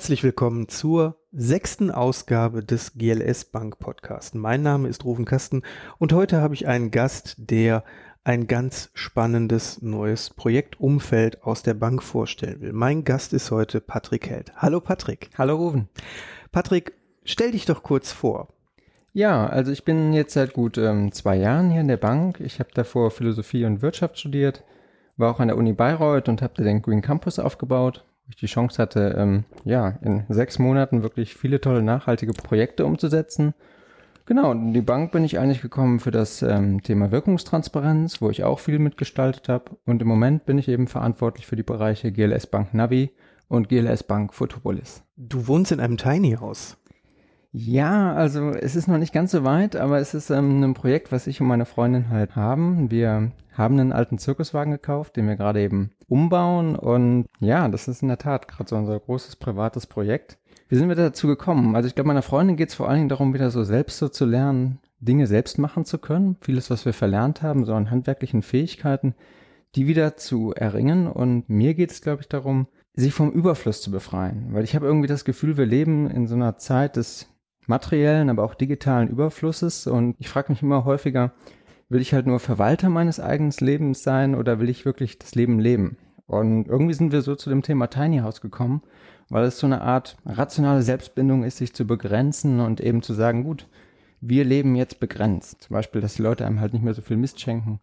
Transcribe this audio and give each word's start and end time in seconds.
Herzlich 0.00 0.24
willkommen 0.24 0.66
zur 0.66 1.18
sechsten 1.30 1.90
Ausgabe 1.90 2.64
des 2.64 2.94
GLS 2.94 3.44
Bank 3.44 3.78
Podcast. 3.78 4.34
Mein 4.34 4.62
Name 4.62 4.88
ist 4.88 5.04
Rufen 5.04 5.26
Kasten 5.26 5.60
und 5.98 6.14
heute 6.14 6.40
habe 6.40 6.54
ich 6.54 6.66
einen 6.66 6.90
Gast, 6.90 7.34
der 7.36 7.84
ein 8.24 8.46
ganz 8.46 8.88
spannendes 8.94 9.82
neues 9.82 10.30
Projektumfeld 10.30 11.42
aus 11.44 11.62
der 11.62 11.74
Bank 11.74 12.02
vorstellen 12.02 12.62
will. 12.62 12.72
Mein 12.72 13.04
Gast 13.04 13.34
ist 13.34 13.50
heute 13.50 13.82
Patrick 13.82 14.30
Held. 14.30 14.54
Hallo 14.56 14.80
Patrick. 14.80 15.28
Hallo 15.36 15.56
Rufen. 15.56 15.90
Patrick, 16.50 16.94
stell 17.24 17.50
dich 17.50 17.66
doch 17.66 17.82
kurz 17.82 18.10
vor. 18.10 18.48
Ja, 19.12 19.48
also 19.48 19.70
ich 19.70 19.84
bin 19.84 20.14
jetzt 20.14 20.32
seit 20.32 20.54
gut 20.54 20.78
ähm, 20.78 21.12
zwei 21.12 21.36
Jahren 21.36 21.70
hier 21.70 21.82
in 21.82 21.88
der 21.88 21.98
Bank. 21.98 22.40
Ich 22.40 22.58
habe 22.58 22.70
davor 22.72 23.10
Philosophie 23.10 23.66
und 23.66 23.82
Wirtschaft 23.82 24.18
studiert, 24.18 24.64
war 25.18 25.30
auch 25.30 25.40
an 25.40 25.48
der 25.48 25.58
Uni 25.58 25.74
Bayreuth 25.74 26.30
und 26.30 26.40
habe 26.40 26.54
da 26.56 26.62
den 26.62 26.80
Green 26.80 27.02
Campus 27.02 27.38
aufgebaut 27.38 28.06
ich 28.30 28.36
die 28.36 28.46
Chance 28.46 28.80
hatte, 28.80 29.14
ähm, 29.18 29.44
ja, 29.64 29.98
in 30.02 30.24
sechs 30.28 30.58
Monaten 30.58 31.02
wirklich 31.02 31.34
viele 31.34 31.60
tolle 31.60 31.82
nachhaltige 31.82 32.32
Projekte 32.32 32.86
umzusetzen. 32.86 33.54
Genau, 34.26 34.52
und 34.52 34.68
in 34.68 34.72
die 34.74 34.80
Bank 34.80 35.10
bin 35.10 35.24
ich 35.24 35.38
eigentlich 35.38 35.60
gekommen 35.60 35.98
für 35.98 36.12
das 36.12 36.42
ähm, 36.42 36.82
Thema 36.82 37.10
Wirkungstransparenz, 37.10 38.22
wo 38.22 38.30
ich 38.30 38.44
auch 38.44 38.60
viel 38.60 38.78
mitgestaltet 38.78 39.48
habe. 39.48 39.76
Und 39.86 40.02
im 40.02 40.08
Moment 40.08 40.46
bin 40.46 40.56
ich 40.56 40.68
eben 40.68 40.86
verantwortlich 40.86 41.46
für 41.46 41.56
die 41.56 41.64
Bereiche 41.64 42.12
GLS 42.12 42.46
Bank 42.46 42.72
Navi 42.72 43.10
und 43.48 43.68
GLS 43.68 44.04
Bank 44.04 44.32
Photopolis. 44.32 45.02
Du 45.16 45.48
wohnst 45.48 45.72
in 45.72 45.80
einem 45.80 45.96
Tiny 45.96 46.36
House. 46.40 46.76
Ja, 47.52 48.14
also 48.14 48.50
es 48.50 48.76
ist 48.76 48.86
noch 48.86 48.98
nicht 48.98 49.12
ganz 49.12 49.32
so 49.32 49.42
weit, 49.42 49.74
aber 49.74 49.98
es 49.98 50.14
ist 50.14 50.30
ähm, 50.30 50.62
ein 50.62 50.74
Projekt, 50.74 51.10
was 51.10 51.26
ich 51.26 51.40
und 51.40 51.48
meine 51.48 51.64
Freundin 51.64 52.08
halt 52.08 52.36
haben. 52.36 52.90
Wir 52.92 53.32
haben 53.52 53.78
einen 53.78 53.92
alten 53.92 54.18
Zirkuswagen 54.18 54.72
gekauft, 54.72 55.16
den 55.16 55.26
wir 55.26 55.34
gerade 55.34 55.60
eben 55.60 55.90
umbauen 56.06 56.76
und 56.76 57.26
ja, 57.40 57.68
das 57.68 57.88
ist 57.88 58.02
in 58.02 58.08
der 58.08 58.18
Tat 58.18 58.46
gerade 58.46 58.68
so 58.68 58.76
unser 58.76 59.00
großes 59.00 59.36
privates 59.36 59.88
Projekt. 59.88 60.38
Wie 60.68 60.76
sind 60.76 60.88
wir 60.88 60.94
dazu 60.94 61.26
gekommen? 61.26 61.74
Also 61.74 61.88
ich 61.88 61.96
glaube, 61.96 62.06
meiner 62.06 62.22
Freundin 62.22 62.56
geht 62.56 62.68
es 62.68 62.76
vor 62.76 62.88
allen 62.88 62.98
Dingen 62.98 63.08
darum, 63.08 63.34
wieder 63.34 63.50
so 63.50 63.64
selbst 63.64 63.98
so 63.98 64.08
zu 64.08 64.24
lernen, 64.24 64.78
Dinge 65.00 65.26
selbst 65.26 65.58
machen 65.58 65.84
zu 65.84 65.98
können. 65.98 66.36
Vieles, 66.40 66.70
was 66.70 66.84
wir 66.84 66.92
verlernt 66.92 67.42
haben, 67.42 67.64
so 67.64 67.74
an 67.74 67.90
handwerklichen 67.90 68.42
Fähigkeiten, 68.42 69.16
die 69.74 69.88
wieder 69.88 70.16
zu 70.16 70.54
erringen. 70.54 71.08
Und 71.08 71.48
mir 71.48 71.74
geht 71.74 71.90
es, 71.90 72.02
glaube 72.02 72.22
ich, 72.22 72.28
darum, 72.28 72.68
sich 72.94 73.12
vom 73.12 73.32
Überfluss 73.32 73.82
zu 73.82 73.90
befreien. 73.90 74.48
Weil 74.52 74.62
ich 74.62 74.76
habe 74.76 74.86
irgendwie 74.86 75.08
das 75.08 75.24
Gefühl, 75.24 75.56
wir 75.56 75.66
leben 75.66 76.08
in 76.08 76.28
so 76.28 76.36
einer 76.36 76.56
Zeit 76.56 76.94
des 76.94 77.26
materiellen, 77.70 78.28
aber 78.28 78.44
auch 78.44 78.54
digitalen 78.54 79.08
Überflusses. 79.08 79.86
Und 79.86 80.16
ich 80.18 80.28
frage 80.28 80.52
mich 80.52 80.62
immer 80.62 80.84
häufiger, 80.84 81.32
will 81.88 82.02
ich 82.02 82.12
halt 82.12 82.26
nur 82.26 82.38
Verwalter 82.38 82.90
meines 82.90 83.18
eigenen 83.18 83.52
Lebens 83.58 84.02
sein 84.02 84.34
oder 84.34 84.60
will 84.60 84.68
ich 84.68 84.84
wirklich 84.84 85.18
das 85.18 85.34
Leben 85.34 85.58
leben? 85.58 85.96
Und 86.26 86.68
irgendwie 86.68 86.94
sind 86.94 87.10
wir 87.12 87.22
so 87.22 87.34
zu 87.34 87.50
dem 87.50 87.62
Thema 87.62 87.88
Tiny 87.88 88.18
House 88.18 88.40
gekommen, 88.40 88.82
weil 89.30 89.44
es 89.44 89.58
so 89.58 89.66
eine 89.66 89.80
Art 89.80 90.16
rationale 90.26 90.82
Selbstbindung 90.82 91.42
ist, 91.42 91.56
sich 91.56 91.72
zu 91.72 91.86
begrenzen 91.86 92.60
und 92.60 92.80
eben 92.80 93.02
zu 93.02 93.14
sagen, 93.14 93.42
gut, 93.42 93.66
wir 94.20 94.44
leben 94.44 94.76
jetzt 94.76 95.00
begrenzt. 95.00 95.62
Zum 95.62 95.74
Beispiel, 95.74 96.00
dass 96.00 96.14
die 96.14 96.22
Leute 96.22 96.46
einem 96.46 96.60
halt 96.60 96.72
nicht 96.72 96.84
mehr 96.84 96.94
so 96.94 97.02
viel 97.02 97.16
Mist 97.16 97.40
schenken, 97.40 97.80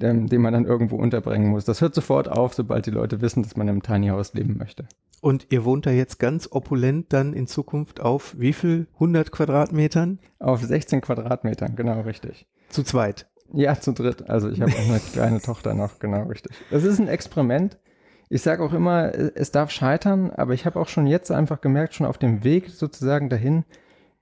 ähm, 0.00 0.28
den 0.28 0.42
man 0.42 0.52
dann 0.52 0.64
irgendwo 0.64 0.96
unterbringen 0.96 1.50
muss. 1.50 1.64
Das 1.64 1.80
hört 1.80 1.94
sofort 1.94 2.28
auf, 2.28 2.54
sobald 2.54 2.86
die 2.86 2.90
Leute 2.90 3.20
wissen, 3.20 3.42
dass 3.42 3.56
man 3.56 3.68
im 3.68 3.82
Tiny 3.82 4.08
House 4.08 4.34
leben 4.34 4.58
möchte. 4.58 4.86
Und 5.22 5.46
ihr 5.50 5.64
wohnt 5.64 5.86
da 5.86 5.92
jetzt 5.92 6.18
ganz 6.18 6.48
opulent 6.50 7.12
dann 7.12 7.32
in 7.32 7.46
Zukunft 7.46 8.00
auf 8.00 8.34
wie 8.40 8.52
viel? 8.52 8.88
100 8.94 9.30
Quadratmetern? 9.30 10.18
Auf 10.40 10.62
16 10.62 11.00
Quadratmetern, 11.00 11.76
genau 11.76 12.00
richtig. 12.00 12.48
Zu 12.70 12.82
zweit? 12.82 13.30
Ja, 13.52 13.78
zu 13.78 13.92
dritt. 13.92 14.28
Also 14.28 14.50
ich 14.50 14.60
habe 14.60 14.72
auch 14.72 14.88
eine 14.88 14.98
kleine 15.12 15.40
Tochter 15.40 15.74
noch, 15.74 16.00
genau 16.00 16.24
richtig. 16.24 16.52
Das 16.72 16.82
ist 16.82 16.98
ein 16.98 17.06
Experiment. 17.06 17.78
Ich 18.30 18.42
sage 18.42 18.64
auch 18.64 18.72
immer, 18.72 19.14
es 19.14 19.52
darf 19.52 19.70
scheitern, 19.70 20.32
aber 20.32 20.54
ich 20.54 20.66
habe 20.66 20.80
auch 20.80 20.88
schon 20.88 21.06
jetzt 21.06 21.30
einfach 21.30 21.60
gemerkt, 21.60 21.94
schon 21.94 22.06
auf 22.06 22.18
dem 22.18 22.42
Weg 22.42 22.70
sozusagen 22.70 23.28
dahin, 23.28 23.64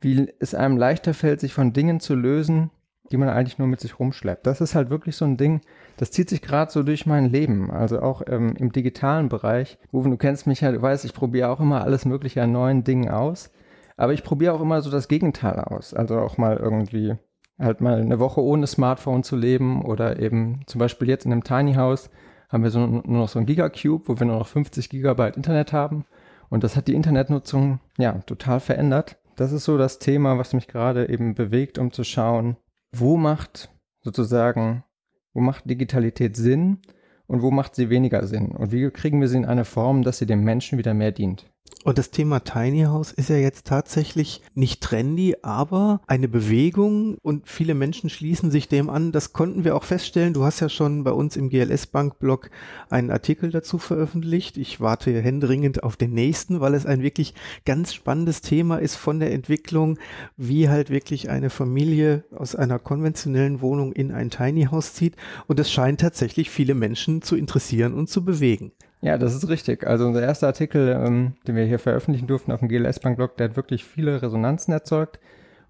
wie 0.02 0.30
es 0.38 0.54
einem 0.54 0.76
leichter 0.76 1.14
fällt, 1.14 1.40
sich 1.40 1.54
von 1.54 1.72
Dingen 1.72 2.00
zu 2.00 2.14
lösen, 2.14 2.70
die 3.10 3.16
man 3.16 3.28
eigentlich 3.28 3.58
nur 3.58 3.68
mit 3.68 3.80
sich 3.80 3.98
rumschleppt. 3.98 4.46
Das 4.46 4.60
ist 4.60 4.74
halt 4.74 4.90
wirklich 4.90 5.16
so 5.16 5.24
ein 5.24 5.36
Ding, 5.36 5.60
das 5.96 6.10
zieht 6.10 6.28
sich 6.28 6.42
gerade 6.42 6.70
so 6.70 6.82
durch 6.82 7.06
mein 7.06 7.26
Leben, 7.26 7.70
also 7.70 8.00
auch 8.00 8.22
ähm, 8.26 8.54
im 8.56 8.72
digitalen 8.72 9.28
Bereich. 9.28 9.78
Rufen, 9.92 10.10
du 10.10 10.16
kennst 10.16 10.46
mich 10.46 10.60
ja, 10.60 10.72
du 10.72 10.80
weißt, 10.80 11.04
ich 11.04 11.14
probiere 11.14 11.50
auch 11.50 11.60
immer 11.60 11.82
alles 11.82 12.04
mögliche 12.04 12.42
an 12.42 12.52
neuen 12.52 12.84
Dingen 12.84 13.10
aus, 13.10 13.50
aber 13.96 14.12
ich 14.12 14.22
probiere 14.22 14.54
auch 14.54 14.60
immer 14.60 14.80
so 14.82 14.90
das 14.90 15.08
Gegenteil 15.08 15.60
aus, 15.60 15.92
also 15.94 16.18
auch 16.20 16.38
mal 16.38 16.56
irgendwie 16.56 17.16
halt 17.58 17.80
mal 17.80 18.00
eine 18.00 18.18
Woche 18.18 18.42
ohne 18.42 18.66
Smartphone 18.66 19.22
zu 19.22 19.36
leben 19.36 19.84
oder 19.84 20.18
eben 20.18 20.62
zum 20.66 20.78
Beispiel 20.78 21.08
jetzt 21.08 21.26
in 21.26 21.32
einem 21.32 21.44
Tiny 21.44 21.74
House 21.74 22.10
haben 22.48 22.62
wir 22.62 22.70
so 22.70 22.84
nur 22.84 23.02
noch 23.04 23.28
so 23.28 23.38
ein 23.38 23.46
Gigacube, 23.46 24.08
wo 24.08 24.18
wir 24.18 24.26
nur 24.26 24.38
noch 24.38 24.48
50 24.48 24.88
Gigabyte 24.88 25.36
Internet 25.36 25.72
haben 25.72 26.06
und 26.48 26.64
das 26.64 26.76
hat 26.76 26.88
die 26.88 26.94
Internetnutzung 26.94 27.80
ja 27.98 28.12
total 28.26 28.60
verändert. 28.60 29.18
Das 29.36 29.52
ist 29.52 29.64
so 29.64 29.78
das 29.78 29.98
Thema, 29.98 30.38
was 30.38 30.52
mich 30.52 30.68
gerade 30.68 31.08
eben 31.08 31.34
bewegt, 31.34 31.78
um 31.78 31.92
zu 31.92 32.04
schauen, 32.04 32.56
wo 32.92 33.16
macht 33.16 33.70
sozusagen, 34.00 34.84
wo 35.32 35.40
macht 35.40 35.68
Digitalität 35.68 36.36
Sinn 36.36 36.78
und 37.26 37.42
wo 37.42 37.50
macht 37.50 37.74
sie 37.74 37.90
weniger 37.90 38.26
Sinn? 38.26 38.48
Und 38.52 38.72
wie 38.72 38.90
kriegen 38.90 39.20
wir 39.20 39.28
sie 39.28 39.36
in 39.36 39.44
eine 39.44 39.64
Form, 39.64 40.02
dass 40.02 40.18
sie 40.18 40.26
dem 40.26 40.42
Menschen 40.42 40.78
wieder 40.78 40.94
mehr 40.94 41.12
dient? 41.12 41.49
Und 41.82 41.96
das 41.96 42.10
Thema 42.10 42.40
Tiny 42.40 42.82
House 42.82 43.10
ist 43.10 43.30
ja 43.30 43.36
jetzt 43.36 43.66
tatsächlich 43.66 44.42
nicht 44.54 44.82
trendy, 44.82 45.36
aber 45.40 46.02
eine 46.06 46.28
Bewegung 46.28 47.16
und 47.22 47.48
viele 47.48 47.72
Menschen 47.72 48.10
schließen 48.10 48.50
sich 48.50 48.68
dem 48.68 48.90
an. 48.90 49.12
Das 49.12 49.32
konnten 49.32 49.64
wir 49.64 49.74
auch 49.74 49.84
feststellen. 49.84 50.34
Du 50.34 50.44
hast 50.44 50.60
ja 50.60 50.68
schon 50.68 51.04
bei 51.04 51.12
uns 51.12 51.36
im 51.36 51.48
GLS 51.48 51.86
Bank 51.86 52.18
Blog 52.18 52.50
einen 52.90 53.10
Artikel 53.10 53.50
dazu 53.50 53.78
veröffentlicht. 53.78 54.58
Ich 54.58 54.80
warte 54.80 55.18
händeringend 55.22 55.82
auf 55.82 55.96
den 55.96 56.12
nächsten, 56.12 56.60
weil 56.60 56.74
es 56.74 56.84
ein 56.84 57.02
wirklich 57.02 57.32
ganz 57.64 57.94
spannendes 57.94 58.42
Thema 58.42 58.76
ist 58.76 58.96
von 58.96 59.18
der 59.18 59.32
Entwicklung, 59.32 59.98
wie 60.36 60.68
halt 60.68 60.90
wirklich 60.90 61.30
eine 61.30 61.48
Familie 61.48 62.24
aus 62.30 62.54
einer 62.54 62.78
konventionellen 62.78 63.62
Wohnung 63.62 63.94
in 63.94 64.12
ein 64.12 64.28
Tiny 64.28 64.64
House 64.66 64.92
zieht. 64.92 65.16
Und 65.46 65.58
es 65.58 65.72
scheint 65.72 66.02
tatsächlich 66.02 66.50
viele 66.50 66.74
Menschen 66.74 67.22
zu 67.22 67.36
interessieren 67.36 67.94
und 67.94 68.10
zu 68.10 68.22
bewegen. 68.22 68.72
Ja, 69.02 69.16
das 69.16 69.34
ist 69.34 69.48
richtig. 69.48 69.86
Also 69.86 70.06
unser 70.06 70.22
erster 70.22 70.48
Artikel, 70.48 70.88
ähm, 70.88 71.34
den 71.46 71.56
wir 71.56 71.64
hier 71.64 71.78
veröffentlichen 71.78 72.26
durften 72.26 72.52
auf 72.52 72.60
dem 72.60 72.68
GLS-Bank-Blog, 72.68 73.36
der 73.36 73.48
hat 73.48 73.56
wirklich 73.56 73.84
viele 73.84 74.20
Resonanzen 74.20 74.72
erzeugt, 74.72 75.18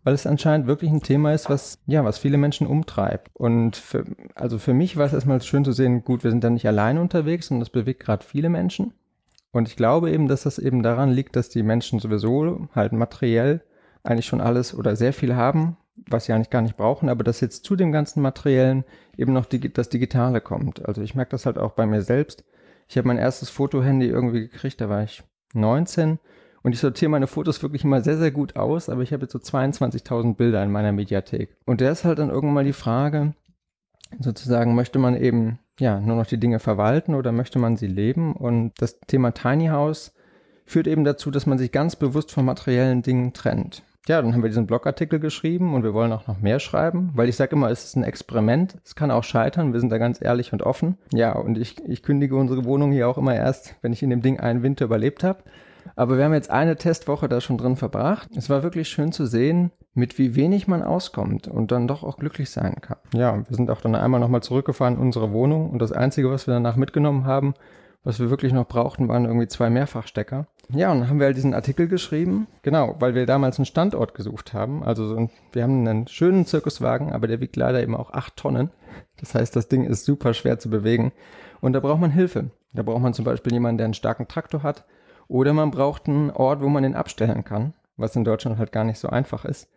weil 0.03 0.15
es 0.15 0.27
anscheinend 0.27 0.67
wirklich 0.67 0.91
ein 0.91 1.03
Thema 1.03 1.33
ist, 1.33 1.49
was, 1.49 1.79
ja, 1.87 2.05
was 2.05 2.19
viele 2.19 2.39
Menschen 2.39 2.67
umtreibt. 2.67 3.31
Und 3.35 3.77
für, 3.77 4.05
also 4.35 4.59
für 4.59 4.75
mich 4.75 4.97
war 4.97 5.07
es 5.07 5.13
erstmal 5.13 5.41
schön 5.43 5.65
zu 5.65 5.73
sehen, 5.73 6.05
gut, 6.05 6.25
wir 6.25 6.31
sind 6.31 6.43
da 6.43 6.51
nicht 6.51 6.67
allein 6.67 6.99
unterwegs 6.99 7.51
und 7.51 7.61
das 7.61 7.71
bewegt 7.71 8.01
gerade 8.01 8.25
viele 8.25 8.49
Menschen. 8.49 8.95
Und 9.53 9.69
ich 9.69 9.77
glaube 9.77 10.11
eben, 10.11 10.27
dass 10.27 10.43
das 10.43 10.59
eben 10.59 10.83
daran 10.83 11.11
liegt, 11.11 11.37
dass 11.37 11.49
die 11.49 11.63
Menschen 11.63 12.01
sowieso 12.01 12.69
halt 12.75 12.93
materiell 12.93 13.63
eigentlich 14.03 14.27
schon 14.27 14.41
alles 14.41 14.75
oder 14.75 14.97
sehr 14.97 15.13
viel 15.13 15.37
haben, 15.37 15.77
was 16.09 16.25
sie 16.25 16.33
eigentlich 16.33 16.51
gar 16.51 16.63
nicht 16.63 16.77
brauchen, 16.77 17.09
aber 17.09 17.23
dass 17.23 17.41
jetzt 17.41 17.65
zu 17.65 17.77
dem 17.77 17.93
ganzen 17.93 18.23
Materiellen 18.23 18.85
eben 19.17 19.33
noch 19.33 19.47
die, 19.47 19.73
das 19.73 19.89
Digitale 19.89 20.41
kommt. 20.41 20.87
Also 20.87 21.03
ich 21.03 21.15
merke 21.15 21.33
das 21.33 21.47
halt 21.47 21.59
auch 21.59 21.73
bei 21.73 21.87
mir 21.87 22.03
selbst 22.03 22.45
ich 22.91 22.99
habe 22.99 23.07
mein 23.07 23.19
erstes 23.19 23.51
Fotohandy 23.51 24.09
irgendwie 24.09 24.49
gekriegt, 24.49 24.81
da 24.81 24.89
war 24.89 25.05
ich 25.05 25.23
19 25.55 26.19
und 26.63 26.73
ich 26.73 26.81
sortiere 26.81 27.09
meine 27.09 27.29
Fotos 27.29 27.63
wirklich 27.63 27.85
immer 27.85 28.01
sehr, 28.01 28.19
sehr 28.19 28.33
gut 28.33 28.57
aus, 28.57 28.89
aber 28.89 29.03
ich 29.03 29.13
habe 29.13 29.23
jetzt 29.23 29.33
so 29.33 29.39
22.000 29.39 30.35
Bilder 30.35 30.61
in 30.65 30.73
meiner 30.73 30.91
Mediathek. 30.91 31.57
Und 31.67 31.81
der 31.81 31.93
ist 31.93 32.05
halt 32.05 32.19
dann 32.19 32.31
irgendwann 32.31 32.55
mal 32.55 32.65
die 32.65 32.73
Frage, 32.73 33.35
sozusagen, 34.19 34.75
möchte 34.75 34.99
man 34.99 35.15
eben, 35.15 35.61
ja, 35.79 36.01
nur 36.01 36.17
noch 36.17 36.27
die 36.27 36.41
Dinge 36.41 36.59
verwalten 36.59 37.15
oder 37.15 37.31
möchte 37.31 37.61
man 37.61 37.77
sie 37.77 37.87
leben? 37.87 38.35
Und 38.35 38.73
das 38.79 38.99
Thema 39.07 39.31
Tiny 39.31 39.69
House 39.69 40.13
führt 40.67 40.89
eben 40.89 41.05
dazu, 41.05 41.31
dass 41.31 41.47
man 41.47 41.59
sich 41.59 41.71
ganz 41.71 41.95
bewusst 41.95 42.33
von 42.33 42.45
materiellen 42.45 43.03
Dingen 43.03 43.33
trennt 43.33 43.85
ja, 44.09 44.21
dann 44.21 44.33
haben 44.33 44.43
wir 44.43 44.49
diesen 44.49 44.67
Blogartikel 44.67 45.21
geschrieben 45.21 45.75
und 45.75 45.83
wir 45.83 45.95
wollen 45.95 46.13
auch 46.13 46.27
noch 46.27 46.41
mehr 46.41 46.59
schreiben, 46.59 47.11
weil 47.15 47.29
ich 47.29 47.37
sage 47.37 47.55
immer, 47.55 47.71
es 47.71 47.85
ist 47.85 47.97
ein 47.97 48.03
Experiment, 48.03 48.77
es 48.85 48.95
kann 48.95 49.11
auch 49.11 49.25
scheitern, 49.25 49.73
wir 49.73 49.81
sind 49.81 49.91
da 49.91 49.99
ganz 49.99 50.23
ehrlich 50.23 50.53
und 50.53 50.63
offen. 50.63 50.97
Ja, 51.13 51.33
und 51.33 51.59
ich, 51.59 51.77
ich 51.87 52.03
kündige 52.03 52.37
unsere 52.37 52.65
Wohnung 52.65 52.93
hier 52.93 53.09
auch 53.09 53.19
immer 53.19 53.35
erst, 53.35 53.77
wenn 53.83 53.93
ich 53.93 54.03
in 54.03 54.11
dem 54.11 54.23
Ding 54.23 54.41
einen 54.41 54.63
Winter 54.63 54.87
überlebt 54.87 55.23
habe. 55.23 55.45
Aber 55.97 56.17
wir 56.17 56.25
haben 56.25 56.35
jetzt 56.35 56.51
eine 56.51 56.77
Testwoche 56.77 57.29
da 57.29 57.41
schon 57.41 57.59
drin 57.59 57.77
verbracht. 57.77 58.29
Es 58.37 58.51
war 58.51 58.63
wirklich 58.63 58.89
schön 58.89 59.13
zu 59.13 59.27
sehen, 59.27 59.71
mit 59.95 60.19
wie 60.19 60.35
wenig 60.35 60.69
man 60.69 60.83
auskommt 60.83 61.49
und 61.49 61.73
dann 61.73 61.89
doch 61.89 62.03
auch 62.03 62.17
glücklich 62.17 62.51
sein 62.51 62.77
kann. 62.81 62.99
Ja, 63.15 63.37
wir 63.49 63.57
sind 63.57 63.71
auch 63.71 63.81
dann 63.81 63.95
einmal 63.95 64.21
nochmal 64.21 64.43
zurückgefahren 64.43 64.95
in 64.95 65.01
unsere 65.01 65.33
Wohnung 65.33 65.71
und 65.71 65.81
das 65.81 65.93
Einzige, 65.93 66.31
was 66.31 66.47
wir 66.47 66.55
danach 66.55 66.77
mitgenommen 66.77 67.25
haben, 67.25 67.55
was 68.05 68.21
wir 68.21 68.31
wirklich 68.31 68.53
noch 68.53 68.67
brauchten, 68.67 69.09
waren 69.09 69.25
irgendwie 69.25 69.49
zwei 69.49 69.69
Mehrfachstecker. 69.69 70.47
Ja, 70.73 70.93
und 70.93 71.01
dann 71.01 71.09
haben 71.09 71.19
wir 71.19 71.27
halt 71.27 71.37
diesen 71.37 71.55
Artikel 71.55 71.89
geschrieben, 71.89 72.47
genau, 72.63 72.97
weil 73.01 73.15
wir 73.15 73.27
damals 73.27 73.59
einen 73.59 73.67
Standort 73.67 74.15
gesucht 74.15 74.53
haben. 74.53 74.85
Also 74.85 75.07
so 75.09 75.17
ein, 75.17 75.31
wir 75.53 75.63
haben 75.63 75.87
einen 75.87 76.07
schönen 76.07 76.47
Zirkuswagen, 76.47 77.13
aber 77.13 77.27
der 77.27 77.41
wiegt 77.41 77.57
leider 77.57 77.83
eben 77.83 77.97
auch 77.97 78.13
acht 78.13 78.37
Tonnen. 78.37 78.71
Das 79.19 79.35
heißt, 79.35 79.57
das 79.57 79.69
Ding 79.69 79.85
ist 79.85 80.05
super 80.05 80.35
schwer 80.35 80.59
zu 80.59 80.71
bewegen. 80.71 81.13
Und 81.61 81.73
da 81.73 81.81
braucht 81.81 82.01
man 82.01 82.11
Hilfe. 82.11 82.51
Da 82.73 82.83
braucht 82.83 83.03
man 83.03 83.15
zum 83.15 83.25
Beispiel 83.25 83.53
jemanden, 83.53 83.79
der 83.79 83.87
einen 83.87 83.95
starken 83.95 84.29
Traktor 84.29 84.63
hat. 84.63 84.85
Oder 85.29 85.53
man 85.53 85.71
braucht 85.71 86.09
einen 86.09 86.31
Ort, 86.31 86.61
wo 86.61 86.69
man 86.69 86.83
den 86.83 86.95
abstellen 86.95 87.45
kann, 87.45 87.75
was 87.97 88.17
in 88.17 88.25
Deutschland 88.25 88.59
halt 88.59 88.73
gar 88.73 88.85
nicht 88.85 88.99
so 88.99 89.09
einfach 89.09 89.45
ist. 89.45 89.69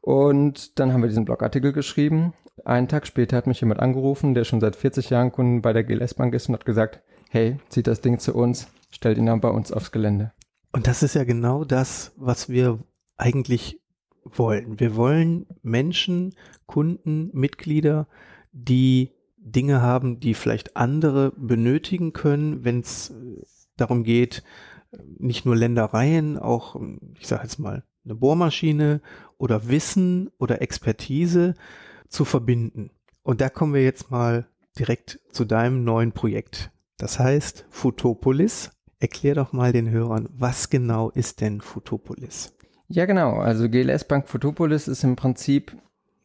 Und 0.00 0.78
dann 0.78 0.92
haben 0.92 1.02
wir 1.02 1.08
diesen 1.08 1.24
Blogartikel 1.24 1.72
geschrieben. 1.72 2.32
Einen 2.64 2.88
Tag 2.88 3.06
später 3.06 3.36
hat 3.36 3.46
mich 3.46 3.60
jemand 3.60 3.80
angerufen, 3.80 4.34
der 4.34 4.44
schon 4.44 4.60
seit 4.60 4.76
40 4.76 5.10
Jahren 5.10 5.32
Kunden 5.32 5.62
bei 5.62 5.72
der 5.72 5.84
GLS 5.84 6.14
Bank 6.14 6.34
ist 6.34 6.48
und 6.48 6.54
hat 6.54 6.64
gesagt, 6.64 7.00
hey, 7.30 7.58
zieht 7.68 7.86
das 7.86 8.00
Ding 8.00 8.18
zu 8.18 8.34
uns, 8.34 8.68
stellt 8.90 9.18
ihn 9.18 9.26
dann 9.26 9.40
bei 9.40 9.50
uns 9.50 9.72
aufs 9.72 9.92
Gelände. 9.92 10.32
Und 10.72 10.86
das 10.86 11.02
ist 11.02 11.14
ja 11.14 11.24
genau 11.24 11.64
das, 11.64 12.12
was 12.16 12.48
wir 12.48 12.78
eigentlich 13.16 13.80
wollen. 14.24 14.78
Wir 14.78 14.96
wollen 14.96 15.46
Menschen, 15.62 16.34
Kunden, 16.66 17.30
Mitglieder, 17.32 18.06
die 18.52 19.12
Dinge 19.38 19.80
haben, 19.80 20.20
die 20.20 20.34
vielleicht 20.34 20.76
andere 20.76 21.32
benötigen 21.36 22.12
können, 22.12 22.64
wenn 22.64 22.80
es 22.80 23.10
äh, 23.10 23.42
darum 23.76 24.04
geht, 24.04 24.42
nicht 25.18 25.44
nur 25.44 25.56
Ländereien, 25.56 26.38
auch, 26.38 26.80
ich 27.18 27.26
sage 27.26 27.42
jetzt 27.42 27.58
mal, 27.58 27.84
eine 28.04 28.14
Bohrmaschine 28.14 29.00
oder 29.36 29.68
Wissen 29.68 30.30
oder 30.38 30.62
Expertise 30.62 31.54
zu 32.08 32.24
verbinden. 32.24 32.90
Und 33.22 33.40
da 33.40 33.50
kommen 33.50 33.74
wir 33.74 33.82
jetzt 33.82 34.10
mal 34.10 34.46
direkt 34.78 35.20
zu 35.30 35.44
deinem 35.44 35.84
neuen 35.84 36.12
Projekt. 36.12 36.70
Das 36.98 37.20
heißt 37.20 37.64
Futopolis. 37.70 38.72
Erklär 38.98 39.36
doch 39.36 39.52
mal 39.52 39.72
den 39.72 39.88
Hörern, 39.88 40.28
was 40.32 40.68
genau 40.68 41.10
ist 41.10 41.40
denn 41.40 41.60
Futopolis? 41.60 42.56
Ja, 42.88 43.06
genau. 43.06 43.34
Also 43.34 43.68
GLS 43.68 44.04
Bank 44.04 44.28
Futopolis 44.28 44.88
ist 44.88 45.04
im 45.04 45.14
Prinzip 45.14 45.76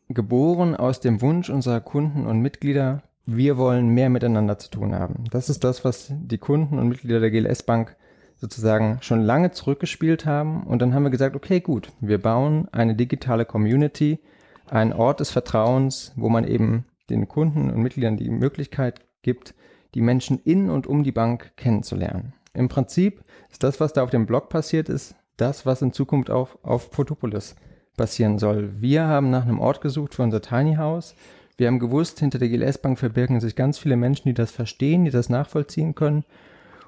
geboren 0.09 0.75
aus 0.75 0.99
dem 0.99 1.21
Wunsch 1.21 1.51
unserer 1.51 1.79
Kunden 1.79 2.25
und 2.25 2.41
Mitglieder, 2.41 3.03
wir 3.25 3.57
wollen 3.57 3.89
mehr 3.89 4.09
miteinander 4.09 4.57
zu 4.57 4.71
tun 4.71 4.95
haben. 4.95 5.25
Das 5.29 5.49
ist 5.49 5.63
das, 5.63 5.85
was 5.85 6.11
die 6.11 6.39
Kunden 6.39 6.79
und 6.79 6.89
Mitglieder 6.89 7.19
der 7.19 7.29
GLS 7.29 7.63
Bank 7.63 7.95
sozusagen 8.35 8.97
schon 9.01 9.21
lange 9.21 9.51
zurückgespielt 9.51 10.25
haben. 10.25 10.63
Und 10.63 10.81
dann 10.81 10.95
haben 10.95 11.03
wir 11.03 11.11
gesagt, 11.11 11.35
okay, 11.35 11.61
gut, 11.61 11.91
wir 12.01 12.19
bauen 12.19 12.67
eine 12.71 12.95
digitale 12.95 13.45
Community, 13.45 14.19
einen 14.67 14.91
Ort 14.91 15.19
des 15.19 15.29
Vertrauens, 15.29 16.11
wo 16.15 16.29
man 16.29 16.45
eben 16.45 16.85
den 17.11 17.27
Kunden 17.27 17.69
und 17.69 17.81
Mitgliedern 17.81 18.17
die 18.17 18.31
Möglichkeit 18.31 19.01
gibt, 19.21 19.53
die 19.93 20.01
Menschen 20.01 20.39
in 20.43 20.69
und 20.69 20.87
um 20.87 21.03
die 21.03 21.11
Bank 21.11 21.55
kennenzulernen. 21.55 22.33
Im 22.53 22.69
Prinzip 22.69 23.23
ist 23.51 23.63
das, 23.63 23.79
was 23.79 23.93
da 23.93 24.03
auf 24.03 24.09
dem 24.09 24.25
Blog 24.25 24.49
passiert 24.49 24.89
ist, 24.89 25.15
das, 25.37 25.65
was 25.65 25.81
in 25.81 25.93
Zukunft 25.93 26.29
auch 26.29 26.57
auf 26.63 26.89
Photopolis 26.91 27.55
passieren 27.97 28.39
soll. 28.39 28.73
Wir 28.79 29.07
haben 29.07 29.29
nach 29.29 29.43
einem 29.43 29.59
Ort 29.59 29.81
gesucht 29.81 30.15
für 30.15 30.23
unser 30.23 30.41
Tiny 30.41 30.75
House. 30.75 31.15
Wir 31.57 31.67
haben 31.67 31.79
gewusst, 31.79 32.19
hinter 32.19 32.39
der 32.39 32.49
GLS 32.49 32.79
Bank 32.79 32.97
verbirgen 32.97 33.39
sich 33.39 33.55
ganz 33.55 33.77
viele 33.77 33.95
Menschen, 33.95 34.27
die 34.27 34.33
das 34.33 34.51
verstehen, 34.51 35.05
die 35.05 35.11
das 35.11 35.29
nachvollziehen 35.29 35.95
können. 35.95 36.25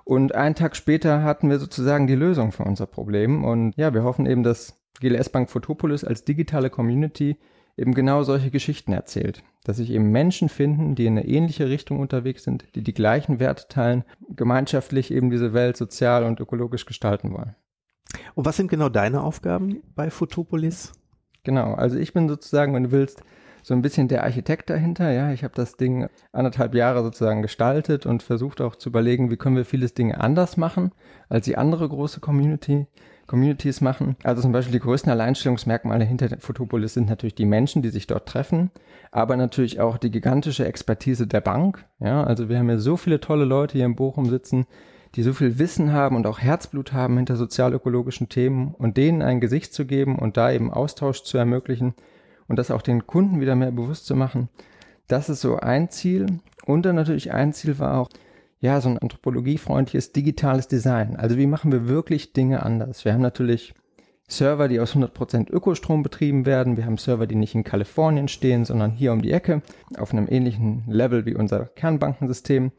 Und 0.04 0.36
einen 0.36 0.56
Tag 0.56 0.76
später 0.76 1.24
hatten 1.24 1.50
wir 1.50 1.60
sozusagen 1.60 2.08
die 2.08 2.16
Lösung 2.16 2.52
für 2.52 2.64
unser 2.64 2.86
Problem. 2.86 3.44
Und 3.44 3.74
ja, 3.76 3.94
wir 3.94 4.04
hoffen 4.04 4.26
eben, 4.26 4.44
dass 4.44 4.80
GLS 5.00 5.30
Bank 5.30 5.50
Photopolis 5.50 6.04
als 6.04 6.24
digitale 6.26 6.70
Community 6.70 7.38
eben 7.78 7.94
genau 7.94 8.24
solche 8.24 8.52
Geschichten 8.52 8.94
erzählt. 8.94 9.44
Dass 9.64 9.78
sich 9.78 9.90
eben 9.92 10.12
Menschen 10.12 10.50
finden, 10.50 10.96
die 10.96 11.06
in 11.06 11.18
eine 11.18 11.28
ähnliche 11.28 11.70
Richtung 11.70 12.00
unterwegs 12.00 12.44
sind, 12.44 12.66
die 12.76 12.84
die 12.84 12.94
gleichen 12.94 13.40
Werte 13.40 13.68
teilen, 13.68 14.04
gemeinschaftlich 14.30 15.12
eben 15.12 15.30
diese 15.30 15.54
Welt 15.54 15.76
sozial 15.78 16.24
und 16.24 16.40
ökologisch 16.40 16.86
gestalten 16.86 17.34
wollen. 17.34 17.56
Und 18.36 18.46
was 18.46 18.58
sind 18.58 18.70
genau 18.70 18.90
deine 18.90 19.22
Aufgaben 19.22 19.82
bei 19.96 20.10
Photopolis? 20.10 20.94
Genau, 21.44 21.74
also 21.74 21.98
ich 21.98 22.14
bin 22.14 22.30
sozusagen, 22.30 22.74
wenn 22.74 22.86
du 22.86 22.92
willst, 22.92 23.24
so 23.66 23.74
ein 23.74 23.82
bisschen 23.82 24.08
der 24.08 24.24
Architekt 24.24 24.70
dahinter. 24.70 25.12
Ja, 25.12 25.32
ich 25.32 25.44
habe 25.44 25.56
das 25.56 25.76
Ding 25.76 26.08
anderthalb 26.32 26.76
Jahre 26.76 27.02
sozusagen 27.02 27.42
gestaltet 27.42 28.06
und 28.06 28.22
versucht 28.22 28.62
auch 28.62 28.76
zu 28.76 28.90
überlegen, 28.90 29.32
wie 29.32 29.38
können 29.38 29.56
wir 29.56 29.66
vieles 29.66 29.96
Dinge 29.96 30.22
anders 30.22 30.56
machen, 30.56 30.92
als 31.30 31.46
die 31.46 31.58
andere 31.58 31.90
große 31.90 32.20
Community. 32.20 32.86
Communities 33.28 33.82
machen. 33.82 34.16
Also 34.24 34.42
zum 34.42 34.52
Beispiel 34.52 34.74
die 34.74 34.80
größten 34.80 35.12
Alleinstellungsmerkmale 35.12 36.06
hinter 36.06 36.30
Photopolis 36.40 36.94
sind 36.94 37.10
natürlich 37.10 37.36
die 37.36 37.46
Menschen, 37.46 37.82
die 37.82 37.90
sich 37.90 38.08
dort 38.08 38.28
treffen, 38.28 38.72
aber 39.12 39.36
natürlich 39.38 39.80
auch 39.80 39.98
die 39.98 40.12
gigantische 40.12 40.66
Expertise 40.66 41.28
der 41.28 41.42
Bank. 41.42 41.86
Ja, 42.00 42.24
also 42.24 42.50
wir 42.50 42.60
haben 42.60 42.70
ja 42.70 42.78
so 42.78 42.98
viele 42.98 43.20
tolle 43.20 43.46
Leute 43.46 43.78
hier 43.78 43.86
in 43.86 43.96
Bochum 43.96 44.28
sitzen, 44.28 44.66
die 45.16 45.24
so 45.24 45.34
viel 45.34 45.60
Wissen 45.60 45.94
haben 45.94 46.16
und 46.16 46.28
auch 46.28 46.40
Herzblut 46.40 46.94
haben 46.94 47.18
hinter 47.18 47.36
sozialökologischen 47.36 48.30
Themen 48.30 48.74
und 48.74 48.98
denen 48.98 49.22
ein 49.22 49.40
Gesicht 49.40 49.74
zu 49.74 49.86
geben 49.86 50.18
und 50.20 50.38
da 50.38 50.52
eben 50.52 50.72
Austausch 50.72 51.24
zu 51.24 51.38
ermöglichen, 51.38 51.96
und 52.48 52.58
das 52.58 52.72
auch 52.72 52.82
den 52.82 53.08
Kunden 53.08 53.42
wieder 53.42 53.56
mehr 53.56 53.72
bewusst 53.72 54.06
zu 54.06 54.16
machen. 54.16 54.50
Das 55.08 55.30
ist 55.30 55.42
so 55.42 55.58
ein 55.58 55.90
Ziel. 55.90 56.26
Und 56.66 56.86
dann 56.86 56.96
natürlich 56.96 57.32
ein 57.32 57.54
Ziel 57.54 57.80
war 57.80 58.00
auch, 58.00 58.10
ja, 58.66 58.82
so 58.82 58.90
ein 58.90 58.98
anthropologiefreundliches 58.98 60.12
digitales 60.12 60.68
Design. 60.68 61.16
Also 61.16 61.38
wie 61.38 61.48
machen 61.48 61.72
wir 61.72 61.88
wirklich 61.88 62.34
Dinge 62.34 62.64
anders? 62.64 63.06
Wir 63.06 63.14
haben 63.14 63.22
natürlich 63.22 63.74
Server, 64.28 64.68
die 64.68 64.80
aus 64.80 64.96
100% 64.96 65.52
Ökostrom 65.52 66.02
betrieben 66.02 66.46
werden. 66.46 66.78
Wir 66.78 66.86
haben 66.86 66.98
Server, 66.98 67.28
die 67.28 67.36
nicht 67.36 67.54
in 67.54 67.64
Kalifornien 67.64 68.28
stehen, 68.28 68.66
sondern 68.66 68.92
hier 68.92 69.14
um 69.14 69.22
die 69.22 69.32
Ecke, 69.32 69.62
auf 69.98 70.12
einem 70.12 70.28
ähnlichen 70.28 70.84
Level 70.88 71.26
wie 71.26 71.36
unser 71.36 71.66
Kernbankensystem. 71.66 72.72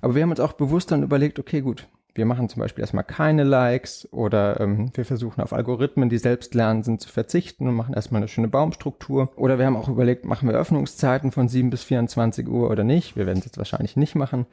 Aber 0.00 0.14
wir 0.14 0.22
haben 0.22 0.30
uns 0.30 0.40
auch 0.40 0.52
bewusst 0.52 0.92
dann 0.92 1.02
überlegt, 1.02 1.40
okay, 1.40 1.60
gut, 1.60 1.88
wir 2.14 2.26
machen 2.26 2.48
zum 2.48 2.60
Beispiel 2.60 2.82
erstmal 2.82 3.04
keine 3.04 3.42
Likes 3.42 4.06
oder 4.12 4.60
ähm, 4.60 4.90
wir 4.94 5.04
versuchen 5.04 5.40
auf 5.40 5.52
Algorithmen, 5.52 6.08
die 6.08 6.18
selbst 6.18 6.54
lernen 6.54 6.82
sind, 6.82 7.00
zu 7.00 7.08
verzichten 7.08 7.66
und 7.66 7.74
machen 7.74 7.94
erstmal 7.94 8.20
eine 8.20 8.28
schöne 8.28 8.48
Baumstruktur. 8.48 9.32
Oder 9.34 9.58
wir 9.58 9.66
haben 9.66 9.76
auch 9.76 9.88
überlegt, 9.88 10.24
machen 10.24 10.48
wir 10.48 10.54
Öffnungszeiten 10.54 11.32
von 11.32 11.48
7 11.48 11.70
bis 11.70 11.82
24 11.82 12.46
Uhr 12.48 12.70
oder 12.70 12.84
nicht. 12.84 13.16
Wir 13.16 13.26
werden 13.26 13.38
es 13.38 13.46
jetzt 13.46 13.58
wahrscheinlich 13.58 13.96
nicht 13.96 14.14
machen. 14.14 14.46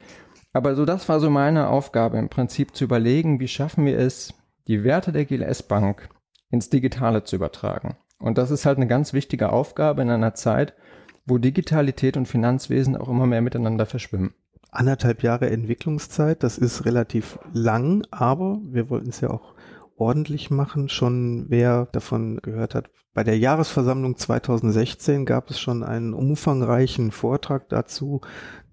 Aber 0.52 0.74
so 0.74 0.84
das 0.84 1.08
war 1.08 1.20
so 1.20 1.30
meine 1.30 1.68
Aufgabe 1.68 2.18
im 2.18 2.28
Prinzip 2.28 2.74
zu 2.74 2.84
überlegen, 2.84 3.40
wie 3.40 3.48
schaffen 3.48 3.84
wir 3.86 3.98
es, 3.98 4.34
die 4.66 4.84
Werte 4.84 5.12
der 5.12 5.24
GLS 5.24 5.62
Bank 5.62 6.08
ins 6.50 6.70
Digitale 6.70 7.24
zu 7.24 7.36
übertragen. 7.36 7.96
Und 8.18 8.38
das 8.38 8.50
ist 8.50 8.66
halt 8.66 8.76
eine 8.76 8.88
ganz 8.88 9.12
wichtige 9.12 9.50
Aufgabe 9.52 10.02
in 10.02 10.10
einer 10.10 10.34
Zeit, 10.34 10.74
wo 11.24 11.38
Digitalität 11.38 12.16
und 12.16 12.26
Finanzwesen 12.26 12.96
auch 12.96 13.08
immer 13.08 13.26
mehr 13.26 13.40
miteinander 13.40 13.86
verschwimmen 13.86 14.34
anderthalb 14.72 15.22
Jahre 15.22 15.50
Entwicklungszeit. 15.50 16.42
Das 16.42 16.58
ist 16.58 16.84
relativ 16.84 17.38
lang, 17.52 18.06
aber 18.10 18.60
wir 18.64 18.90
wollten 18.90 19.10
es 19.10 19.20
ja 19.20 19.30
auch 19.30 19.54
ordentlich 19.96 20.50
machen. 20.50 20.88
Schon 20.88 21.46
wer 21.48 21.86
davon 21.92 22.38
gehört 22.42 22.74
hat, 22.74 22.90
bei 23.12 23.24
der 23.24 23.38
Jahresversammlung 23.38 24.16
2016 24.16 25.26
gab 25.26 25.50
es 25.50 25.58
schon 25.60 25.82
einen 25.82 26.14
umfangreichen 26.14 27.10
Vortrag 27.10 27.68
dazu, 27.68 28.20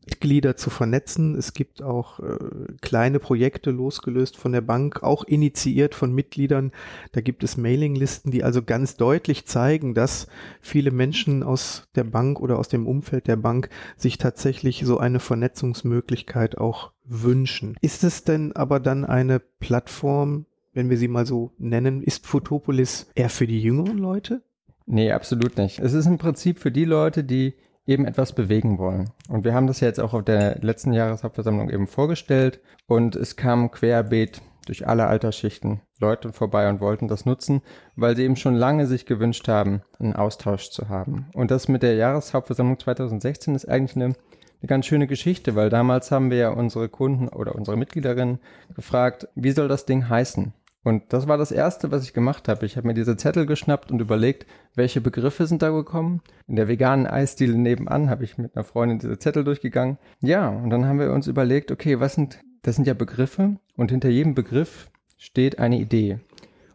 Mitglieder 0.07 0.55
zu 0.55 0.69
vernetzen. 0.69 1.35
Es 1.35 1.53
gibt 1.53 1.83
auch 1.83 2.19
äh, 2.19 2.37
kleine 2.81 3.19
Projekte 3.19 3.71
losgelöst 3.71 4.37
von 4.37 4.53
der 4.53 4.61
Bank, 4.61 5.03
auch 5.03 5.25
initiiert 5.25 5.95
von 5.95 6.13
Mitgliedern. 6.13 6.71
Da 7.11 7.19
gibt 7.19 7.43
es 7.43 7.57
Mailinglisten, 7.57 8.31
die 8.31 8.41
also 8.41 8.63
ganz 8.63 8.95
deutlich 8.95 9.45
zeigen, 9.47 9.93
dass 9.93 10.27
viele 10.61 10.91
Menschen 10.91 11.43
aus 11.43 11.89
der 11.95 12.05
Bank 12.05 12.39
oder 12.39 12.57
aus 12.57 12.69
dem 12.69 12.87
Umfeld 12.87 13.27
der 13.27 13.35
Bank 13.35 13.69
sich 13.97 14.17
tatsächlich 14.17 14.83
so 14.85 14.97
eine 14.97 15.19
Vernetzungsmöglichkeit 15.19 16.57
auch 16.57 16.93
wünschen. 17.03 17.75
Ist 17.81 18.05
es 18.05 18.23
denn 18.23 18.55
aber 18.55 18.79
dann 18.79 19.03
eine 19.03 19.39
Plattform, 19.39 20.45
wenn 20.73 20.89
wir 20.89 20.97
sie 20.97 21.09
mal 21.09 21.25
so 21.25 21.51
nennen, 21.57 22.01
ist 22.01 22.25
Photopolis 22.25 23.07
eher 23.13 23.29
für 23.29 23.45
die 23.45 23.61
jüngeren 23.61 23.97
Leute? 23.97 24.41
Nee, 24.85 25.11
absolut 25.11 25.57
nicht. 25.57 25.79
Es 25.79 25.91
ist 25.91 26.05
im 26.05 26.17
Prinzip 26.17 26.59
für 26.59 26.71
die 26.71 26.85
Leute, 26.85 27.25
die 27.25 27.55
eben 27.87 28.05
etwas 28.05 28.33
bewegen 28.33 28.77
wollen. 28.77 29.09
Und 29.29 29.45
wir 29.45 29.53
haben 29.53 29.65
das 29.65 29.79
ja 29.79 29.87
jetzt 29.87 29.99
auch 29.99 30.13
auf 30.13 30.23
der 30.23 30.59
letzten 30.59 30.93
Jahreshauptversammlung 30.93 31.69
eben 31.69 31.87
vorgestellt 31.87 32.59
und 32.85 33.15
es 33.15 33.35
kam 33.35 33.71
querbeet 33.71 34.41
durch 34.67 34.85
alle 34.85 35.07
Altersschichten 35.07 35.81
Leute 35.99 36.31
vorbei 36.31 36.69
und 36.69 36.81
wollten 36.81 37.07
das 37.07 37.25
nutzen, 37.25 37.61
weil 37.95 38.15
sie 38.15 38.23
eben 38.23 38.35
schon 38.35 38.53
lange 38.53 38.85
sich 38.85 39.05
gewünscht 39.05 39.47
haben, 39.47 39.81
einen 39.99 40.13
Austausch 40.13 40.69
zu 40.69 40.89
haben. 40.89 41.27
Und 41.33 41.49
das 41.49 41.67
mit 41.67 41.81
der 41.81 41.95
Jahreshauptversammlung 41.95 42.77
2016 42.77 43.55
ist 43.55 43.67
eigentlich 43.67 43.95
eine, 43.95 44.05
eine 44.05 44.67
ganz 44.67 44.85
schöne 44.85 45.07
Geschichte, 45.07 45.55
weil 45.55 45.69
damals 45.69 46.11
haben 46.11 46.29
wir 46.29 46.37
ja 46.37 46.49
unsere 46.49 46.89
Kunden 46.89 47.29
oder 47.29 47.55
unsere 47.55 47.77
Mitgliederinnen 47.77 48.39
gefragt, 48.75 49.27
wie 49.35 49.51
soll 49.51 49.69
das 49.69 49.85
Ding 49.85 50.09
heißen? 50.09 50.53
Und 50.87 51.11
das 51.11 51.27
war 51.27 51.37
das 51.37 51.51
Erste, 51.51 51.91
was 51.91 52.05
ich 52.05 52.13
gemacht 52.13 52.47
habe. 52.47 52.65
Ich 52.65 52.77
habe 52.77 52.87
mir 52.87 52.93
diese 52.93 53.17
Zettel 53.17 53.45
geschnappt 53.45 53.91
und 53.91 53.99
überlegt, 53.99 54.45
welche 54.73 55.01
Begriffe 55.01 55.45
sind 55.45 55.61
da 55.61 55.69
gekommen. 55.69 56.21
In 56.47 56.55
der 56.55 56.69
veganen 56.69 57.05
Eisdiele 57.05 57.57
nebenan 57.57 58.09
habe 58.09 58.23
ich 58.23 58.37
mit 58.37 58.55
einer 58.55 58.63
Freundin 58.63 58.97
diese 58.97 59.19
Zettel 59.19 59.43
durchgegangen. 59.43 59.97
Ja, 60.21 60.47
und 60.47 60.69
dann 60.69 60.85
haben 60.85 61.01
wir 61.01 61.11
uns 61.11 61.27
überlegt, 61.27 61.73
okay, 61.73 61.99
was 61.99 62.15
sind, 62.15 62.39
das 62.61 62.77
sind 62.77 62.87
ja 62.87 62.93
Begriffe 62.93 63.57
und 63.75 63.91
hinter 63.91 64.07
jedem 64.07 64.33
Begriff 64.33 64.89
steht 65.17 65.59
eine 65.59 65.77
Idee. 65.77 66.21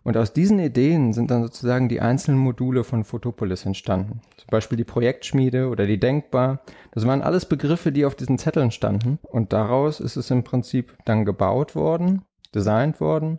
Und 0.02 0.18
aus 0.18 0.34
diesen 0.34 0.58
Ideen 0.58 1.14
sind 1.14 1.30
dann 1.30 1.42
sozusagen 1.42 1.88
die 1.88 2.02
einzelnen 2.02 2.38
Module 2.38 2.84
von 2.84 3.04
Photopolis 3.04 3.64
entstanden. 3.64 4.20
Zum 4.36 4.48
Beispiel 4.50 4.76
die 4.76 4.84
Projektschmiede 4.84 5.70
oder 5.70 5.86
die 5.86 5.98
Denkbar. 5.98 6.60
Das 6.90 7.06
waren 7.06 7.22
alles 7.22 7.46
Begriffe, 7.46 7.92
die 7.92 8.04
auf 8.04 8.14
diesen 8.14 8.36
Zetteln 8.36 8.72
standen. 8.72 9.20
Und 9.22 9.54
daraus 9.54 10.00
ist 10.00 10.16
es 10.16 10.30
im 10.30 10.44
Prinzip 10.44 10.98
dann 11.06 11.24
gebaut 11.24 11.74
worden, 11.74 12.26
designt 12.54 13.00
worden 13.00 13.38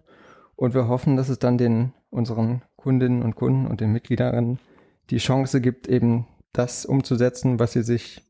und 0.56 0.74
wir 0.74 0.88
hoffen, 0.88 1.18
dass 1.18 1.30
es 1.30 1.40
dann 1.40 1.58
den 1.58 1.94
unseren 2.10 2.62
Kundinnen 2.76 3.24
und 3.24 3.36
Kunden 3.36 3.68
und 3.68 3.82
den 3.82 3.92
Mitgliedern 3.92 4.60
die 5.10 5.18
Chance 5.18 5.62
gibt, 5.62 5.88
eben 5.88 6.28
das 6.52 6.86
umzusetzen, 6.86 7.60
was 7.60 7.74
sie 7.74 7.84
sich 7.84 8.22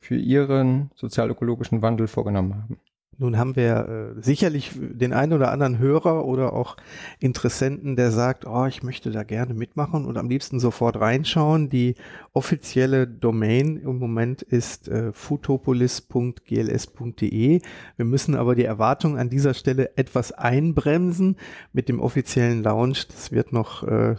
für 0.00 0.16
ihren 0.16 0.90
sozialökologischen 0.96 1.82
Wandel 1.82 2.08
vorgenommen 2.08 2.54
haben. 2.54 2.80
Nun 3.18 3.36
haben 3.36 3.54
wir 3.54 4.14
äh, 4.16 4.22
sicherlich 4.22 4.70
den 4.74 5.12
einen 5.12 5.34
oder 5.34 5.52
anderen 5.52 5.78
Hörer 5.78 6.24
oder 6.24 6.54
auch 6.54 6.78
Interessenten, 7.18 7.94
der 7.94 8.12
sagt, 8.12 8.46
oh, 8.46 8.64
ich 8.64 8.82
möchte 8.82 9.10
da 9.10 9.24
gerne 9.24 9.52
mitmachen 9.52 10.06
und 10.06 10.16
am 10.16 10.30
liebsten 10.30 10.58
sofort 10.58 10.98
reinschauen. 10.98 11.68
Die 11.68 11.96
offizielle 12.32 13.06
Domain 13.06 13.76
im 13.76 13.98
Moment 13.98 14.40
ist 14.40 14.88
äh, 14.88 15.12
futopolis.gls.de. 15.12 17.60
Wir 17.96 18.04
müssen 18.06 18.34
aber 18.34 18.54
die 18.54 18.64
Erwartung 18.64 19.18
an 19.18 19.28
dieser 19.28 19.52
Stelle 19.52 19.98
etwas 19.98 20.32
einbremsen 20.32 21.36
mit 21.74 21.90
dem 21.90 22.00
offiziellen 22.00 22.62
Launch. 22.62 23.06
Das 23.08 23.32
wird 23.32 23.52
noch, 23.52 23.82
äh, 23.82 24.16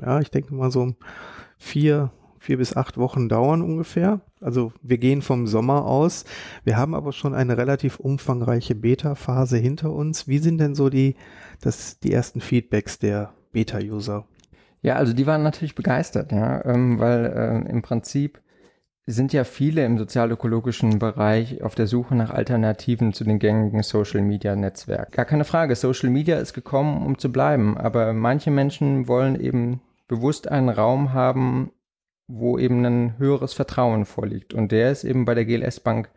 ja, 0.00 0.20
ich 0.20 0.32
denke 0.32 0.54
mal 0.54 0.72
so 0.72 0.96
vier, 1.56 2.10
vier 2.40 2.56
bis 2.56 2.74
acht 2.74 2.96
Wochen 2.96 3.28
dauern 3.28 3.62
ungefähr. 3.62 4.22
Also 4.40 4.72
wir 4.82 4.98
gehen 4.98 5.20
vom 5.22 5.46
Sommer 5.46 5.84
aus. 5.84 6.24
Wir 6.64 6.78
haben 6.78 6.94
aber 6.94 7.12
schon 7.12 7.34
eine 7.34 7.58
relativ 7.58 8.00
umfangreiche 8.00 8.74
Beta-Phase 8.74 9.58
hinter 9.58 9.92
uns. 9.92 10.26
Wie 10.26 10.38
sind 10.38 10.58
denn 10.58 10.74
so 10.74 10.88
die, 10.88 11.16
das, 11.60 12.00
die 12.00 12.12
ersten 12.12 12.40
Feedbacks 12.40 12.98
der 12.98 13.34
Beta-User? 13.52 14.24
Ja, 14.80 14.96
also 14.96 15.12
die 15.12 15.26
waren 15.26 15.42
natürlich 15.42 15.74
begeistert, 15.74 16.32
ja, 16.32 16.64
ähm, 16.64 16.98
weil 16.98 17.26
äh, 17.26 17.70
im 17.70 17.82
Prinzip 17.82 18.40
sind 19.04 19.34
ja 19.34 19.44
viele 19.44 19.84
im 19.84 19.98
sozialökologischen 19.98 20.98
Bereich 20.98 21.62
auf 21.62 21.74
der 21.74 21.86
Suche 21.86 22.14
nach 22.14 22.30
Alternativen 22.30 23.12
zu 23.12 23.24
den 23.24 23.38
gängigen 23.38 23.82
Social-Media-Netzwerken. 23.82 25.12
Gar 25.12 25.24
keine 25.26 25.44
Frage, 25.44 25.76
Social 25.76 26.08
Media 26.08 26.38
ist 26.38 26.54
gekommen, 26.54 27.04
um 27.04 27.18
zu 27.18 27.30
bleiben, 27.30 27.76
aber 27.76 28.14
manche 28.14 28.50
Menschen 28.50 29.08
wollen 29.08 29.38
eben 29.38 29.82
bewusst 30.08 30.48
einen 30.48 30.70
Raum 30.70 31.12
haben, 31.12 31.72
wo 32.32 32.58
eben 32.58 32.84
ein 32.84 33.18
höheres 33.18 33.52
Vertrauen 33.52 34.04
vorliegt. 34.04 34.54
Und 34.54 34.72
der 34.72 34.90
ist 34.90 35.04
eben 35.04 35.24
bei 35.24 35.34
der 35.34 35.44
GLS 35.44 35.80
Bank 35.80 36.10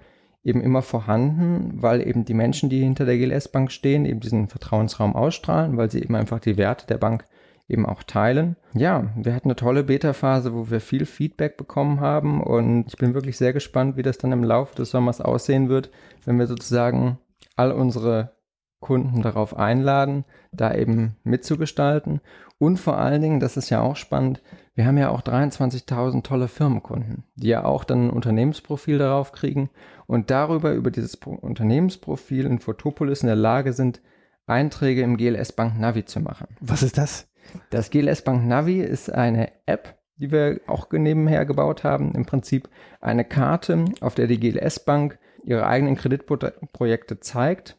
eben 0.43 0.61
immer 0.61 0.81
vorhanden, 0.81 1.81
weil 1.81 2.05
eben 2.05 2.25
die 2.25 2.33
Menschen, 2.33 2.69
die 2.69 2.81
hinter 2.81 3.05
der 3.05 3.17
GLS 3.17 3.47
Bank 3.47 3.71
stehen, 3.71 4.05
eben 4.05 4.19
diesen 4.19 4.47
Vertrauensraum 4.47 5.15
ausstrahlen, 5.15 5.77
weil 5.77 5.89
sie 5.89 6.01
eben 6.01 6.15
einfach 6.15 6.39
die 6.39 6.57
Werte 6.57 6.85
der 6.87 6.97
Bank 6.97 7.25
eben 7.69 7.85
auch 7.85 8.03
teilen. 8.03 8.57
Ja, 8.73 9.11
wir 9.15 9.33
hatten 9.33 9.47
eine 9.47 9.55
tolle 9.55 9.83
Beta-Phase, 9.83 10.53
wo 10.53 10.69
wir 10.69 10.81
viel 10.81 11.05
Feedback 11.05 11.55
bekommen 11.55 12.01
haben 12.01 12.43
und 12.43 12.87
ich 12.89 12.97
bin 12.97 13.13
wirklich 13.13 13.37
sehr 13.37 13.53
gespannt, 13.53 13.95
wie 13.95 14.01
das 14.01 14.17
dann 14.17 14.33
im 14.33 14.43
Laufe 14.43 14.75
des 14.75 14.91
Sommers 14.91 15.21
aussehen 15.21 15.69
wird, 15.69 15.89
wenn 16.25 16.37
wir 16.37 16.47
sozusagen 16.47 17.19
all 17.55 17.71
unsere 17.71 18.35
Kunden 18.81 19.21
darauf 19.21 19.57
einladen, 19.57 20.25
da 20.51 20.75
eben 20.75 21.15
mitzugestalten. 21.23 22.19
Und 22.59 22.77
vor 22.77 22.97
allen 22.97 23.21
Dingen, 23.21 23.39
das 23.39 23.55
ist 23.55 23.69
ja 23.69 23.81
auch 23.81 23.95
spannend, 23.95 24.41
wir 24.75 24.85
haben 24.85 24.97
ja 24.97 25.09
auch 25.09 25.21
23.000 25.21 26.23
tolle 26.23 26.47
Firmenkunden, 26.47 27.25
die 27.35 27.49
ja 27.49 27.63
auch 27.63 27.83
dann 27.83 28.07
ein 28.07 28.09
Unternehmensprofil 28.09 28.97
darauf 28.97 29.31
kriegen 29.31 29.69
und 30.07 30.31
darüber, 30.31 30.73
über 30.73 30.89
dieses 30.89 31.15
Unternehmensprofil 31.15 32.45
in 32.45 32.59
Photopolis 32.59 33.21
in 33.21 33.27
der 33.27 33.35
Lage 33.35 33.73
sind, 33.73 34.01
Einträge 34.47 35.01
im 35.03 35.17
GLS 35.17 35.51
Bank 35.53 35.79
Navi 35.79 36.05
zu 36.05 36.19
machen. 36.19 36.47
Was 36.59 36.83
ist 36.83 36.97
das? 36.97 37.29
Das 37.69 37.91
GLS 37.91 38.23
Bank 38.23 38.47
Navi 38.47 38.81
ist 38.81 39.13
eine 39.13 39.51
App, 39.67 39.95
die 40.17 40.31
wir 40.31 40.59
auch 40.67 40.89
nebenher 40.91 41.45
gebaut 41.45 41.83
haben. 41.83 42.13
Im 42.13 42.25
Prinzip 42.25 42.67
eine 42.99 43.25
Karte, 43.25 43.85
auf 44.01 44.15
der 44.15 44.27
die 44.27 44.39
GLS 44.39 44.79
Bank 44.79 45.19
ihre 45.43 45.67
eigenen 45.67 45.95
Kreditprojekte 45.95 47.19
zeigt, 47.19 47.77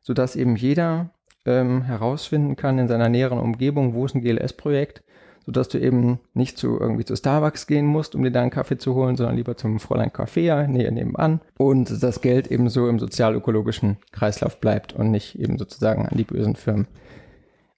sodass 0.00 0.36
eben 0.36 0.56
jeder 0.56 1.10
ähm, 1.44 1.82
herausfinden 1.82 2.56
kann 2.56 2.78
in 2.78 2.88
seiner 2.88 3.08
näheren 3.08 3.38
Umgebung, 3.38 3.94
wo 3.94 4.06
ist 4.06 4.14
ein 4.14 4.22
GLS-Projekt 4.22 5.02
sodass 5.50 5.68
du 5.68 5.80
eben 5.80 6.20
nicht 6.32 6.58
zu 6.58 6.78
irgendwie 6.78 7.04
zu 7.04 7.16
Starbucks 7.16 7.66
gehen 7.66 7.84
musst, 7.84 8.14
um 8.14 8.22
dir 8.22 8.30
da 8.30 8.48
Kaffee 8.50 8.78
zu 8.78 8.94
holen, 8.94 9.16
sondern 9.16 9.34
lieber 9.34 9.56
zum 9.56 9.80
Fräulein 9.80 10.10
Café 10.10 10.68
näher 10.68 10.92
nebenan 10.92 11.40
und 11.58 12.00
das 12.04 12.20
Geld 12.20 12.52
eben 12.52 12.68
so 12.68 12.88
im 12.88 13.00
sozialökologischen 13.00 13.96
Kreislauf 14.12 14.60
bleibt 14.60 14.92
und 14.92 15.10
nicht 15.10 15.36
eben 15.40 15.58
sozusagen 15.58 16.06
an 16.06 16.16
die 16.16 16.22
bösen 16.22 16.54
Firmen 16.54 16.86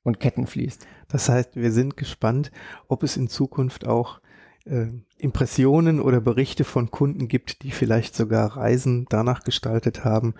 und 0.03 0.21
Ketten 0.21 0.47
fließt. 0.47 0.87
Das 1.09 1.31
heißt, 1.31 1.57
wir 1.57 1.73
sind 1.73 1.97
gespannt, 1.97 2.53
ob 2.89 3.03
es 3.05 3.17
in 3.17 3.29
Zukunft 3.29 3.87
auch 3.87 4.21
äh, 4.67 4.89
Impressionen 5.17 5.99
oder 5.99 6.21
Berichte 6.21 6.65
von 6.65 6.91
Kunden 6.91 7.27
gibt, 7.27 7.63
die 7.63 7.71
vielleicht 7.71 8.15
sogar 8.15 8.59
Reisen 8.59 9.07
danach 9.09 9.45
gestaltet 9.45 10.05
haben, 10.05 10.35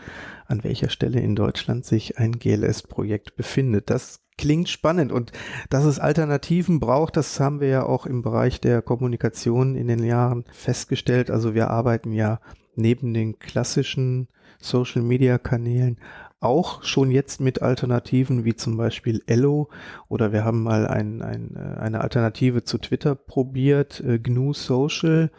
an 0.47 0.65
welcher 0.65 0.91
Stelle 0.91 1.21
in 1.21 1.35
Deutschland 1.35 1.87
sich 1.87 2.19
ein 2.19 2.33
GLS-Projekt 2.33 3.37
befindet. 3.37 3.89
Das 3.89 4.22
klingt 4.39 4.69
spannend. 4.69 5.13
Und 5.13 5.33
dass 5.71 5.85
es 5.85 5.99
Alternativen 5.99 6.81
braucht, 6.81 7.17
das 7.17 7.39
haben 7.41 7.61
wir 7.61 7.69
ja 7.69 7.83
auch 7.85 8.07
im 8.07 8.23
Bereich 8.23 8.61
der 8.61 8.83
Kommunikation 8.83 9.77
in 9.77 9.89
den 9.89 10.05
Jahren 10.05 10.45
festgestellt. 10.53 11.31
Also 11.31 11.55
wir 11.55 11.71
arbeiten 11.71 12.13
ja 12.13 12.41
neben 12.75 13.13
den 13.15 13.39
klassischen 13.39 14.29
Social-Media-Kanälen 14.61 15.99
auch 16.41 16.83
schon 16.83 17.11
jetzt 17.11 17.41
mit 17.41 17.63
Alternativen 17.63 18.45
wie 18.45 18.57
zum 18.57 18.77
Beispiel 18.77 19.23
Ello. 19.27 19.69
Oder 20.09 20.33
wir 20.33 20.45
haben 20.45 20.63
mal 20.63 20.87
ein, 20.87 21.23
ein, 21.23 21.55
äh, 21.57 21.81
eine 21.81 22.01
Alternative 22.01 22.65
zu 22.65 22.79
Twitter 22.79 23.15
probiert, 23.15 24.01
äh, 24.01 24.19
GNU 24.19 24.53
Social, 24.53 25.31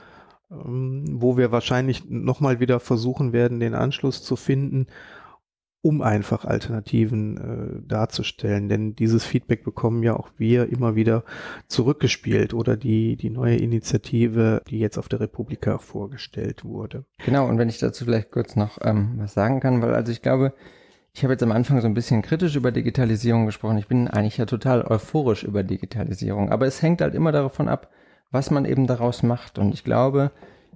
ähm, 0.50 1.04
wo 1.10 1.38
wir 1.38 1.52
wahrscheinlich 1.52 2.10
nochmal 2.10 2.60
wieder 2.60 2.80
versuchen 2.80 3.34
werden, 3.34 3.60
den 3.60 3.76
Anschluss 3.76 4.24
zu 4.24 4.36
finden, 4.36 4.88
um 5.84 6.02
einfach 6.02 6.46
Alternativen 6.46 7.38
äh, 7.38 7.88
darzustellen. 7.88 8.70
Denn 8.70 8.96
dieses 8.96 9.26
Feedback 9.26 9.66
bekommen 9.66 10.02
ja 10.02 10.16
auch 10.16 10.30
wir 10.38 10.70
immer 10.70 10.96
wieder 10.96 11.26
zurückgespielt 11.68 12.54
oder 12.54 12.78
die, 12.78 13.18
die 13.18 13.30
neue 13.30 13.58
Initiative, 13.58 14.62
die 14.70 14.80
jetzt 14.80 14.98
auf 14.98 15.10
der 15.10 15.20
Republika 15.20 15.78
vorgestellt 15.80 16.64
wurde. 16.64 17.04
Genau, 17.26 17.50
und 17.50 17.58
wenn 17.58 17.68
ich 17.68 17.80
dazu 17.80 18.06
vielleicht 18.06 18.32
kurz 18.32 18.56
noch 18.56 18.78
ähm, 18.82 19.16
was 19.18 19.34
sagen 19.34 19.60
kann, 19.60 19.82
weil 19.82 19.94
also 19.94 20.10
ich 20.14 20.22
glaube, 20.22 20.54
ich 21.14 21.24
habe 21.24 21.34
jetzt 21.34 21.44
am 21.44 21.52
Anfang 21.52 21.82
so 21.82 21.88
ein 21.88 21.94
bisschen 21.94 22.22
kritisch 22.22 22.56
über 22.56 22.72
Digitalisierung 22.72 23.46
gesprochen. 23.46 23.78
Ich 23.78 23.88
bin 23.88 24.08
eigentlich 24.08 24.38
ja 24.38 24.46
total 24.46 24.84
euphorisch 24.84 25.44
über 25.44 25.64
Digitalisierung. 25.64 26.50
Aber 26.50 26.66
es 26.66 26.82
hängt 26.82 27.02
halt 27.02 27.14
immer 27.14 27.34
davon 27.34 27.68
ab, 27.68 27.92
was 28.32 28.52
man 28.52 28.64
eben 28.64 28.88
daraus 28.88 29.22
macht. 29.22 29.60
Und 29.60 29.74
ich 29.74 29.84
glaube, 29.84 30.32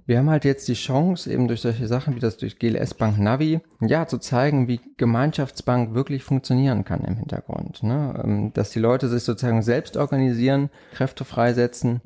wir 0.08 0.16
haben 0.16 0.30
halt 0.30 0.46
jetzt 0.46 0.66
die 0.68 0.74
Chance, 0.74 1.30
eben 1.30 1.48
durch 1.48 1.60
solche 1.60 1.86
Sachen 1.86 2.16
wie 2.16 2.20
das 2.20 2.38
durch 2.38 2.58
GLS 2.58 2.94
Bank 2.94 3.18
Navi, 3.18 3.60
ja, 3.82 4.06
zu 4.06 4.16
zeigen, 4.16 4.66
wie 4.66 4.80
Gemeinschaftsbank 4.96 5.92
wirklich 5.92 6.24
funktionieren 6.24 6.86
kann 6.86 7.04
im 7.04 7.16
Hintergrund. 7.16 7.82
Ne? 7.82 8.18
Ähm, 8.24 8.52
dass 8.54 8.70
die 8.70 8.78
Leute 8.78 9.08
sich 9.08 9.22
sozusagen 9.22 9.60
selbst 9.60 9.98
organisieren, 9.98 10.70
Kräfte 10.94 11.26
freisetzen, 11.26 12.00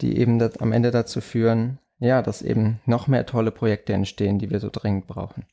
die 0.00 0.18
eben 0.18 0.42
am 0.58 0.72
Ende 0.72 0.90
dazu 0.90 1.20
führen, 1.20 1.78
ja, 2.00 2.22
dass 2.22 2.42
eben 2.42 2.80
noch 2.86 3.06
mehr 3.06 3.24
tolle 3.24 3.52
Projekte 3.52 3.92
entstehen, 3.92 4.40
die 4.40 4.50
wir 4.50 4.58
so 4.58 4.68
dringend 4.70 5.06
brauchen. 5.06 5.46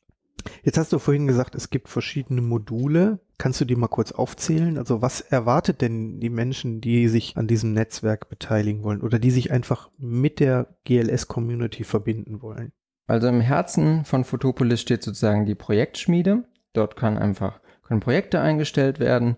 Jetzt 0.64 0.78
hast 0.78 0.94
du 0.94 1.00
vorhin 1.00 1.28
gesagt, 1.28 1.56
es 1.56 1.70
gibt 1.70 1.90
verschiedene 1.90 2.42
Module. 2.42 3.20
Kannst 3.38 3.62
du 3.62 3.66
die 3.66 3.76
mal 3.76 3.88
kurz 3.88 4.12
aufzählen? 4.12 4.78
Also 4.78 5.02
was 5.02 5.22
erwartet 5.22 5.82
denn 5.82 6.20
die 6.20 6.30
Menschen, 6.30 6.82
die 6.82 7.08
sich 7.08 7.38
an 7.38 7.48
diesem 7.48 7.74
Netzwerk 7.74 8.30
beteiligen 8.30 8.84
wollen 8.84 9.02
oder 9.02 9.20
die 9.20 9.32
sich 9.32 9.52
einfach 9.52 9.90
mit 9.98 10.40
der 10.40 10.68
GLS-Community 10.86 11.84
verbinden 11.84 12.42
wollen? 12.42 12.72
Also 13.08 13.28
im 13.28 13.42
Herzen 13.42 14.06
von 14.06 14.24
Photopolis 14.24 14.82
steht 14.82 15.04
sozusagen 15.04 15.46
die 15.46 15.56
Projektschmiede. 15.56 16.46
Dort 16.74 16.96
kann 16.96 17.18
einfach, 17.18 17.60
können 17.84 18.00
Projekte 18.00 18.40
eingestellt 18.40 19.00
werden. 19.00 19.38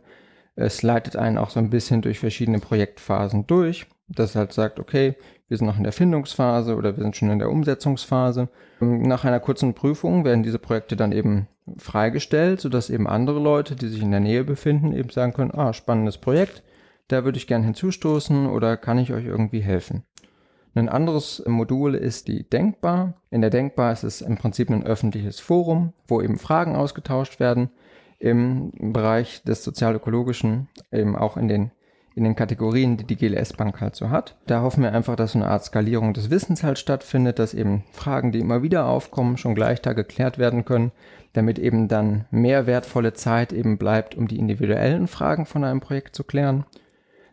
Es 0.55 0.83
leitet 0.83 1.15
einen 1.15 1.37
auch 1.37 1.49
so 1.49 1.59
ein 1.59 1.69
bisschen 1.69 2.01
durch 2.01 2.19
verschiedene 2.19 2.59
Projektphasen 2.59 3.47
durch, 3.47 3.87
das 4.07 4.35
halt 4.35 4.53
sagt, 4.53 4.79
okay, 4.79 5.15
wir 5.47 5.57
sind 5.57 5.67
noch 5.67 5.77
in 5.77 5.83
der 5.83 5.93
Findungsphase 5.93 6.75
oder 6.75 6.95
wir 6.95 7.03
sind 7.03 7.15
schon 7.15 7.29
in 7.29 7.39
der 7.39 7.49
Umsetzungsphase. 7.49 8.49
Nach 8.79 9.25
einer 9.25 9.39
kurzen 9.39 9.73
Prüfung 9.73 10.25
werden 10.25 10.43
diese 10.43 10.59
Projekte 10.59 10.95
dann 10.95 11.11
eben 11.11 11.47
freigestellt, 11.77 12.61
sodass 12.61 12.89
eben 12.89 13.07
andere 13.07 13.39
Leute, 13.39 13.75
die 13.75 13.87
sich 13.87 14.01
in 14.01 14.11
der 14.11 14.19
Nähe 14.19 14.43
befinden, 14.43 14.93
eben 14.93 15.09
sagen 15.09 15.33
können, 15.33 15.51
ah, 15.51 15.73
spannendes 15.73 16.17
Projekt, 16.17 16.63
da 17.07 17.23
würde 17.25 17.37
ich 17.37 17.47
gerne 17.47 17.65
hinzustoßen 17.65 18.47
oder 18.47 18.77
kann 18.77 18.97
ich 18.97 19.13
euch 19.13 19.25
irgendwie 19.25 19.61
helfen. 19.61 20.03
Ein 20.75 20.89
anderes 20.89 21.43
Modul 21.45 21.93
ist 21.93 22.27
die 22.27 22.49
Denkbar. 22.49 23.13
In 23.29 23.41
der 23.41 23.51
Denkbar 23.51 23.91
ist 23.91 24.03
es 24.03 24.21
im 24.21 24.37
Prinzip 24.37 24.71
ein 24.71 24.83
öffentliches 24.83 25.39
Forum, 25.39 25.93
wo 26.07 26.19
eben 26.19 26.39
Fragen 26.39 26.75
ausgetauscht 26.75 27.39
werden 27.39 27.69
im 28.17 28.71
Bereich 28.93 29.43
des 29.43 29.63
sozialökologischen, 29.63 30.69
eben 30.91 31.15
auch 31.15 31.37
in 31.37 31.47
den 31.47 31.71
in 32.15 32.23
den 32.23 32.35
Kategorien, 32.35 32.97
die 32.97 33.05
die 33.05 33.15
GLS-Bank 33.15 33.81
halt 33.81 33.95
so 33.95 34.09
hat. 34.09 34.35
Da 34.45 34.61
hoffen 34.61 34.83
wir 34.83 34.93
einfach, 34.93 35.15
dass 35.15 35.31
so 35.31 35.39
eine 35.39 35.47
Art 35.47 35.63
Skalierung 35.63 36.13
des 36.13 36.29
Wissens 36.29 36.63
halt 36.63 36.77
stattfindet, 36.77 37.39
dass 37.39 37.53
eben 37.53 37.83
Fragen, 37.91 38.31
die 38.31 38.39
immer 38.39 38.61
wieder 38.61 38.85
aufkommen, 38.85 39.37
schon 39.37 39.55
gleich 39.55 39.81
da 39.81 39.93
geklärt 39.93 40.37
werden 40.37 40.65
können, 40.65 40.91
damit 41.33 41.57
eben 41.57 41.87
dann 41.87 42.25
mehr 42.29 42.67
wertvolle 42.67 43.13
Zeit 43.13 43.51
eben 43.51 43.77
bleibt, 43.77 44.15
um 44.15 44.27
die 44.27 44.37
individuellen 44.37 45.07
Fragen 45.07 45.45
von 45.45 45.63
einem 45.63 45.79
Projekt 45.79 46.15
zu 46.15 46.23
klären. 46.23 46.65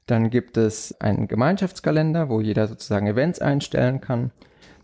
Dann 0.06 0.30
gibt 0.30 0.56
es 0.56 0.99
einen 1.00 1.28
Gemeinschaftskalender, 1.28 2.30
wo 2.30 2.40
jeder 2.40 2.66
sozusagen 2.66 3.06
Events 3.06 3.40
einstellen 3.40 4.00
kann, 4.00 4.32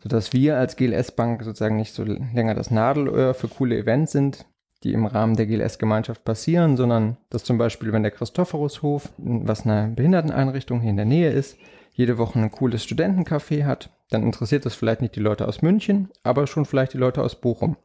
sodass 0.03 0.33
wir 0.35 0.59
als 0.59 0.77
GLS-Bank 0.77 1.43
sozusagen 1.43 1.77
nicht 1.77 1.95
so 1.95 2.05
länger 2.05 2.55
das 2.55 2.71
Nadelöhr 2.71 3.33
für 3.33 3.49
coole 3.49 3.79
Events 3.79 4.13
sind, 4.13 4.47
die 4.85 4.93
im 4.93 5.07
Rahmen 5.07 5.37
der 5.37 5.47
GLS-Gemeinschaft 5.47 6.25
passieren, 6.25 6.77
sondern 6.77 7.17
dass 7.31 7.45
zum 7.45 7.59
Beispiel, 7.59 7.93
wenn 7.93 8.03
der 8.03 8.13
Christophorushof, 8.13 9.11
was 9.19 9.67
eine 9.67 9.93
Behinderteneinrichtung 9.95 10.81
hier 10.81 10.91
in 10.91 10.97
der 10.97 11.07
Nähe 11.07 11.31
ist, 11.31 11.59
jede 11.93 12.19
Woche 12.19 12.39
ein 12.39 12.51
cooles 12.51 12.85
Studentencafé 12.85 13.65
hat, 13.65 13.91
dann 14.11 14.23
interessiert 14.23 14.67
das 14.67 14.75
vielleicht 14.75 15.01
nicht 15.01 15.17
die 15.17 15.21
Leute 15.21 15.49
aus 15.49 15.63
München, 15.63 16.11
aber 16.23 16.47
schon 16.47 16.67
vielleicht 16.67 16.93
die 16.93 16.99
Leute 16.99 17.23
aus 17.23 17.41
Bochum. 17.41 17.77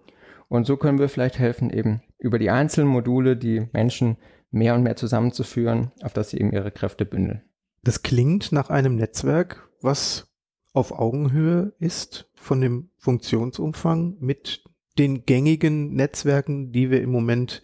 Und 0.50 0.68
so 0.68 0.76
können 0.76 1.00
wir 1.00 1.08
vielleicht 1.08 1.40
helfen, 1.40 1.70
eben 1.70 2.02
über 2.20 2.38
die 2.38 2.50
einzelnen 2.50 2.90
Module 2.90 3.38
die 3.38 3.70
Menschen 3.72 4.18
mehr 4.52 4.76
und 4.76 4.84
mehr 4.84 4.98
zusammenzuführen, 4.98 5.92
auf 6.04 6.14
dass 6.14 6.32
sie 6.32 6.40
eben 6.40 6.52
ihre 6.52 6.72
Kräfte 6.72 7.06
bündeln. 7.06 7.42
Das 7.84 8.04
klingt 8.04 8.52
nach 8.52 8.70
einem 8.70 8.96
Netzwerk, 8.96 9.70
was 9.82 10.28
auf 10.74 10.92
Augenhöhe 10.92 11.74
ist 11.80 12.30
von 12.36 12.62
dem 12.62 12.90
Funktionsumfang 12.98 14.18
mit 14.20 14.64
den 14.98 15.26
gängigen 15.26 15.94
Netzwerken, 15.94 16.72
die 16.72 16.90
wir 16.92 17.02
im 17.02 17.12
Moment 17.12 17.64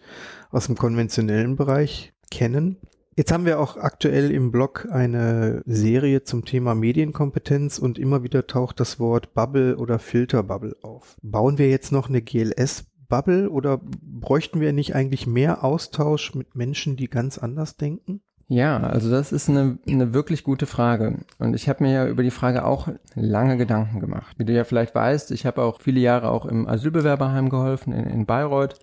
aus 0.50 0.66
dem 0.66 0.76
konventionellen 0.76 1.56
Bereich 1.56 2.12
kennen. 2.30 2.78
Jetzt 3.16 3.32
haben 3.32 3.46
wir 3.46 3.58
auch 3.58 3.76
aktuell 3.76 4.30
im 4.30 4.52
Blog 4.52 4.86
eine 4.92 5.62
Serie 5.66 6.22
zum 6.22 6.44
Thema 6.44 6.76
Medienkompetenz 6.76 7.78
und 7.78 7.98
immer 7.98 8.22
wieder 8.22 8.46
taucht 8.46 8.78
das 8.78 9.00
Wort 9.00 9.34
Bubble 9.34 9.76
oder 9.76 9.98
Filterbubble 9.98 10.76
auf. 10.82 11.16
Bauen 11.20 11.58
wir 11.58 11.68
jetzt 11.68 11.90
noch 11.90 12.08
eine 12.08 12.22
GLS-Bubble 12.22 13.50
oder 13.50 13.80
bräuchten 14.02 14.60
wir 14.60 14.72
nicht 14.72 14.94
eigentlich 14.94 15.26
mehr 15.26 15.64
Austausch 15.64 16.36
mit 16.36 16.54
Menschen, 16.54 16.96
die 16.96 17.08
ganz 17.08 17.38
anders 17.38 17.76
denken? 17.76 18.22
Ja, 18.50 18.78
also 18.78 19.10
das 19.10 19.30
ist 19.30 19.50
eine, 19.50 19.78
eine 19.86 20.14
wirklich 20.14 20.42
gute 20.42 20.64
Frage. 20.64 21.18
Und 21.38 21.54
ich 21.54 21.68
habe 21.68 21.84
mir 21.84 21.92
ja 21.92 22.08
über 22.08 22.22
die 22.22 22.30
Frage 22.30 22.64
auch 22.64 22.88
lange 23.14 23.58
Gedanken 23.58 24.00
gemacht. 24.00 24.34
Wie 24.38 24.46
du 24.46 24.54
ja 24.54 24.64
vielleicht 24.64 24.94
weißt, 24.94 25.32
ich 25.32 25.44
habe 25.44 25.62
auch 25.62 25.82
viele 25.82 26.00
Jahre 26.00 26.30
auch 26.30 26.46
im 26.46 26.66
Asylbewerberheim 26.66 27.50
geholfen 27.50 27.92
in, 27.92 28.06
in 28.06 28.24
Bayreuth. 28.24 28.76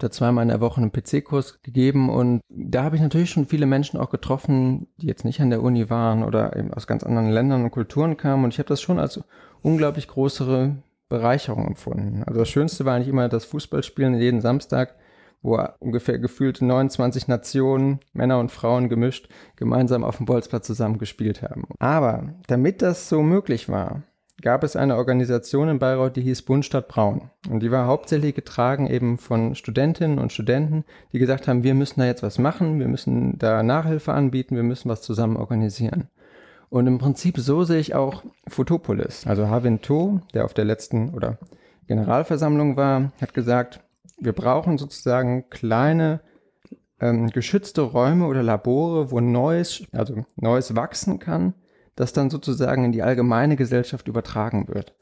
Da 0.00 0.10
zweimal 0.10 0.42
in 0.42 0.48
der 0.48 0.60
Woche 0.60 0.80
einen 0.80 0.90
PC-Kurs 0.90 1.62
gegeben 1.62 2.10
und 2.10 2.40
da 2.48 2.82
habe 2.82 2.96
ich 2.96 3.02
natürlich 3.02 3.30
schon 3.30 3.46
viele 3.46 3.66
Menschen 3.66 4.00
auch 4.00 4.10
getroffen, 4.10 4.88
die 4.96 5.06
jetzt 5.06 5.24
nicht 5.24 5.40
an 5.40 5.50
der 5.50 5.62
Uni 5.62 5.90
waren 5.90 6.24
oder 6.24 6.56
eben 6.56 6.74
aus 6.74 6.88
ganz 6.88 7.04
anderen 7.04 7.30
Ländern 7.30 7.62
und 7.62 7.70
Kulturen 7.70 8.16
kamen. 8.16 8.42
Und 8.42 8.54
ich 8.54 8.58
habe 8.58 8.68
das 8.68 8.80
schon 8.80 8.98
als 8.98 9.20
unglaublich 9.60 10.08
größere 10.08 10.76
Bereicherung 11.08 11.68
empfunden. 11.68 12.24
Also 12.24 12.40
das 12.40 12.48
Schönste 12.48 12.84
war 12.84 12.96
eigentlich 12.96 13.08
immer 13.08 13.28
das 13.28 13.44
Fußballspielen 13.44 14.14
jeden 14.14 14.40
Samstag 14.40 14.96
wo 15.42 15.62
ungefähr 15.80 16.18
gefühlt 16.18 16.62
29 16.62 17.28
Nationen, 17.28 18.00
Männer 18.12 18.38
und 18.38 18.50
Frauen 18.50 18.88
gemischt, 18.88 19.28
gemeinsam 19.56 20.04
auf 20.04 20.16
dem 20.16 20.26
Bolzplatz 20.26 20.66
zusammen 20.66 20.98
gespielt 20.98 21.42
haben. 21.42 21.64
Aber 21.78 22.34
damit 22.46 22.82
das 22.82 23.08
so 23.08 23.22
möglich 23.22 23.68
war, 23.68 24.02
gab 24.40 24.64
es 24.64 24.76
eine 24.76 24.96
Organisation 24.96 25.68
in 25.68 25.78
Bayreuth, 25.78 26.16
die 26.16 26.22
hieß 26.22 26.42
Bund 26.42 26.64
Stadt 26.64 26.88
Braun. 26.88 27.30
Und 27.48 27.60
die 27.60 27.70
war 27.70 27.86
hauptsächlich 27.86 28.34
getragen 28.34 28.88
eben 28.88 29.18
von 29.18 29.54
Studentinnen 29.54 30.18
und 30.18 30.32
Studenten, 30.32 30.84
die 31.12 31.18
gesagt 31.18 31.48
haben, 31.48 31.62
wir 31.62 31.74
müssen 31.74 32.00
da 32.00 32.06
jetzt 32.06 32.22
was 32.22 32.38
machen, 32.38 32.78
wir 32.80 32.88
müssen 32.88 33.38
da 33.38 33.62
Nachhilfe 33.62 34.12
anbieten, 34.12 34.56
wir 34.56 34.62
müssen 34.62 34.88
was 34.88 35.02
zusammen 35.02 35.36
organisieren. 35.36 36.08
Und 36.70 36.86
im 36.86 36.98
Prinzip 36.98 37.38
so 37.38 37.64
sehe 37.64 37.80
ich 37.80 37.94
auch 37.94 38.24
Photopolis. 38.48 39.26
Also 39.26 39.48
Havin 39.48 39.82
To, 39.82 40.20
der 40.34 40.44
auf 40.44 40.54
der 40.54 40.64
letzten 40.64 41.10
oder 41.10 41.38
Generalversammlung 41.86 42.76
war, 42.76 43.12
hat 43.20 43.34
gesagt, 43.34 43.80
wir 44.24 44.32
brauchen 44.32 44.78
sozusagen 44.78 45.48
kleine 45.50 46.20
ähm, 47.00 47.30
geschützte 47.30 47.82
Räume 47.82 48.26
oder 48.26 48.42
Labore, 48.42 49.10
wo 49.10 49.20
Neues, 49.20 49.82
also 49.92 50.24
Neues 50.36 50.76
wachsen 50.76 51.18
kann, 51.18 51.54
das 51.96 52.12
dann 52.12 52.30
sozusagen 52.30 52.84
in 52.84 52.92
die 52.92 53.02
allgemeine 53.02 53.56
Gesellschaft 53.56 54.08
übertragen 54.08 54.68
wird. 54.68 54.94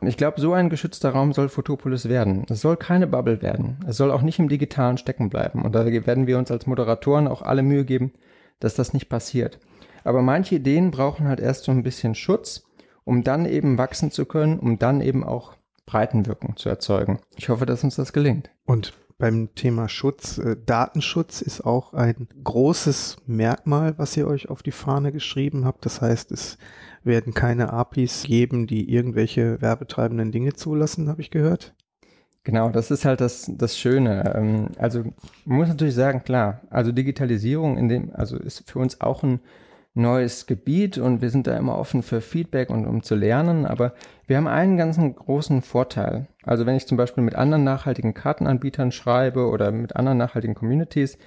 Und 0.00 0.08
ich 0.08 0.16
glaube, 0.16 0.40
so 0.40 0.52
ein 0.52 0.68
geschützter 0.68 1.10
Raum 1.10 1.32
soll 1.32 1.48
Photopolis 1.48 2.08
werden. 2.08 2.44
Es 2.48 2.60
soll 2.60 2.76
keine 2.76 3.06
Bubble 3.06 3.40
werden. 3.40 3.78
Es 3.86 3.96
soll 3.96 4.10
auch 4.10 4.22
nicht 4.22 4.40
im 4.40 4.48
Digitalen 4.48 4.98
stecken 4.98 5.30
bleiben. 5.30 5.62
Und 5.62 5.76
da 5.76 5.86
werden 5.86 6.26
wir 6.26 6.38
uns 6.38 6.50
als 6.50 6.66
Moderatoren 6.66 7.28
auch 7.28 7.42
alle 7.42 7.62
Mühe 7.62 7.84
geben, 7.84 8.12
dass 8.58 8.74
das 8.74 8.94
nicht 8.94 9.08
passiert. 9.08 9.60
Aber 10.02 10.20
manche 10.22 10.56
Ideen 10.56 10.90
brauchen 10.90 11.28
halt 11.28 11.38
erst 11.38 11.64
so 11.64 11.70
ein 11.70 11.84
bisschen 11.84 12.16
Schutz, 12.16 12.64
um 13.04 13.22
dann 13.22 13.46
eben 13.46 13.78
wachsen 13.78 14.10
zu 14.10 14.26
können, 14.26 14.58
um 14.58 14.78
dann 14.78 15.00
eben 15.00 15.22
auch 15.22 15.54
Breitenwirkung 15.86 16.56
zu 16.56 16.68
erzeugen. 16.68 17.20
Ich 17.36 17.48
hoffe, 17.48 17.66
dass 17.66 17.84
uns 17.84 17.96
das 17.96 18.12
gelingt. 18.12 18.50
Und 18.64 18.92
beim 19.18 19.54
Thema 19.54 19.88
Schutz, 19.88 20.38
äh, 20.38 20.56
Datenschutz 20.66 21.42
ist 21.42 21.60
auch 21.60 21.92
ein 21.92 22.28
großes 22.42 23.18
Merkmal, 23.26 23.96
was 23.96 24.16
ihr 24.16 24.26
euch 24.26 24.48
auf 24.48 24.62
die 24.62 24.72
Fahne 24.72 25.12
geschrieben 25.12 25.64
habt. 25.64 25.84
Das 25.86 26.00
heißt, 26.00 26.32
es 26.32 26.58
werden 27.04 27.34
keine 27.34 27.72
APIs 27.72 28.24
geben, 28.24 28.66
die 28.66 28.92
irgendwelche 28.92 29.60
werbetreibenden 29.60 30.32
Dinge 30.32 30.54
zulassen, 30.54 31.08
habe 31.08 31.20
ich 31.20 31.30
gehört. 31.30 31.74
Genau, 32.44 32.70
das 32.70 32.90
ist 32.90 33.04
halt 33.04 33.20
das, 33.20 33.48
das 33.54 33.78
Schöne. 33.78 34.34
Ähm, 34.34 34.68
also 34.76 35.04
man 35.44 35.58
muss 35.58 35.68
natürlich 35.68 35.94
sagen, 35.94 36.24
klar, 36.24 36.62
also 36.70 36.90
Digitalisierung 36.90 37.78
in 37.78 37.88
dem, 37.88 38.10
also 38.14 38.36
ist 38.36 38.68
für 38.68 38.80
uns 38.80 39.00
auch 39.00 39.22
ein 39.22 39.40
neues 39.94 40.46
Gebiet 40.46 40.96
und 40.98 41.20
wir 41.20 41.30
sind 41.30 41.46
da 41.46 41.56
immer 41.56 41.76
offen 41.76 42.02
für 42.02 42.20
Feedback 42.20 42.70
und 42.70 42.86
um 42.86 43.02
zu 43.02 43.14
lernen, 43.14 43.66
aber 43.66 43.92
wir 44.26 44.38
haben 44.38 44.48
einen 44.48 44.76
ganzen 44.76 45.14
großen 45.14 45.60
Vorteil. 45.60 46.28
Also 46.44 46.64
wenn 46.64 46.76
ich 46.76 46.86
zum 46.86 46.96
Beispiel 46.96 47.22
mit 47.22 47.34
anderen 47.34 47.64
nachhaltigen 47.64 48.14
Kartenanbietern 48.14 48.92
schreibe 48.92 49.48
oder 49.48 49.70
mit 49.70 49.96
anderen 49.96 50.18
nachhaltigen 50.18 50.54
Communities, 50.54 51.18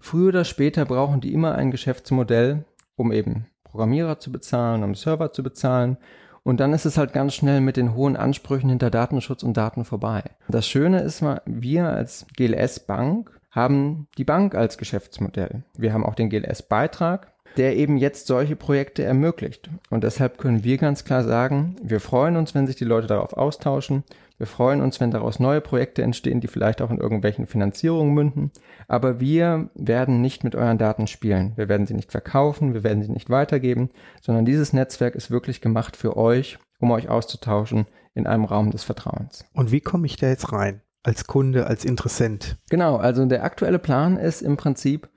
früher 0.00 0.28
oder 0.28 0.44
später 0.44 0.84
brauchen 0.84 1.20
die 1.20 1.32
immer 1.32 1.54
ein 1.54 1.70
Geschäftsmodell, 1.70 2.64
um 2.96 3.12
eben 3.12 3.46
Programmierer 3.62 4.18
zu 4.18 4.32
bezahlen, 4.32 4.82
um 4.82 4.94
Server 4.94 5.32
zu 5.32 5.42
bezahlen. 5.42 5.98
Und 6.42 6.60
dann 6.60 6.72
ist 6.72 6.86
es 6.86 6.96
halt 6.96 7.12
ganz 7.12 7.34
schnell 7.34 7.60
mit 7.60 7.76
den 7.76 7.94
hohen 7.94 8.16
Ansprüchen 8.16 8.70
hinter 8.70 8.90
Datenschutz 8.90 9.42
und 9.42 9.56
Daten 9.56 9.84
vorbei. 9.84 10.22
Das 10.48 10.66
Schöne 10.66 11.00
ist 11.00 11.22
wir 11.44 11.88
als 11.88 12.26
GLS 12.36 12.80
Bank 12.80 13.38
haben 13.50 14.08
die 14.16 14.24
Bank 14.24 14.54
als 14.54 14.78
Geschäftsmodell. 14.78 15.64
Wir 15.76 15.92
haben 15.92 16.04
auch 16.04 16.14
den 16.14 16.30
GLS 16.30 16.62
Beitrag, 16.62 17.32
der 17.56 17.76
eben 17.76 17.96
jetzt 17.96 18.26
solche 18.26 18.56
Projekte 18.56 19.02
ermöglicht. 19.02 19.70
Und 19.90 20.04
deshalb 20.04 20.38
können 20.38 20.64
wir 20.64 20.78
ganz 20.78 21.04
klar 21.04 21.24
sagen, 21.24 21.76
wir 21.82 22.00
freuen 22.00 22.36
uns, 22.36 22.54
wenn 22.54 22.66
sich 22.66 22.76
die 22.76 22.84
Leute 22.84 23.06
darauf 23.06 23.32
austauschen. 23.32 24.04
Wir 24.38 24.46
freuen 24.46 24.80
uns, 24.80 25.00
wenn 25.00 25.10
daraus 25.10 25.40
neue 25.40 25.60
Projekte 25.60 26.02
entstehen, 26.02 26.40
die 26.40 26.46
vielleicht 26.46 26.80
auch 26.80 26.90
in 26.90 26.98
irgendwelchen 26.98 27.46
Finanzierungen 27.46 28.14
münden. 28.14 28.52
Aber 28.86 29.18
wir 29.18 29.70
werden 29.74 30.20
nicht 30.20 30.44
mit 30.44 30.54
euren 30.54 30.78
Daten 30.78 31.08
spielen. 31.08 31.52
Wir 31.56 31.68
werden 31.68 31.86
sie 31.88 31.94
nicht 31.94 32.12
verkaufen, 32.12 32.72
wir 32.72 32.84
werden 32.84 33.02
sie 33.02 33.10
nicht 33.10 33.30
weitergeben, 33.30 33.90
sondern 34.20 34.44
dieses 34.44 34.72
Netzwerk 34.72 35.16
ist 35.16 35.32
wirklich 35.32 35.60
gemacht 35.60 35.96
für 35.96 36.16
euch, 36.16 36.58
um 36.78 36.92
euch 36.92 37.08
auszutauschen 37.08 37.86
in 38.14 38.28
einem 38.28 38.44
Raum 38.44 38.70
des 38.70 38.84
Vertrauens. 38.84 39.44
Und 39.54 39.72
wie 39.72 39.80
komme 39.80 40.06
ich 40.06 40.16
da 40.16 40.28
jetzt 40.28 40.52
rein? 40.52 40.82
Als 41.02 41.26
Kunde, 41.26 41.66
als 41.66 41.84
Interessent? 41.84 42.56
Genau, 42.70 42.96
also 42.96 43.24
der 43.24 43.44
aktuelle 43.44 43.78
Plan 43.78 44.16
ist 44.16 44.42
im 44.42 44.56
Prinzip, 44.56 45.08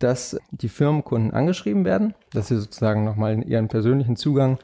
dass 0.00 0.36
die 0.50 0.68
Firmenkunden 0.68 1.32
angeschrieben 1.32 1.84
werden, 1.84 2.14
dass 2.32 2.48
sie 2.48 2.58
sozusagen 2.58 3.04
nochmal 3.04 3.42
ihren 3.44 3.68
persönlichen 3.68 4.16
Zugang 4.16 4.58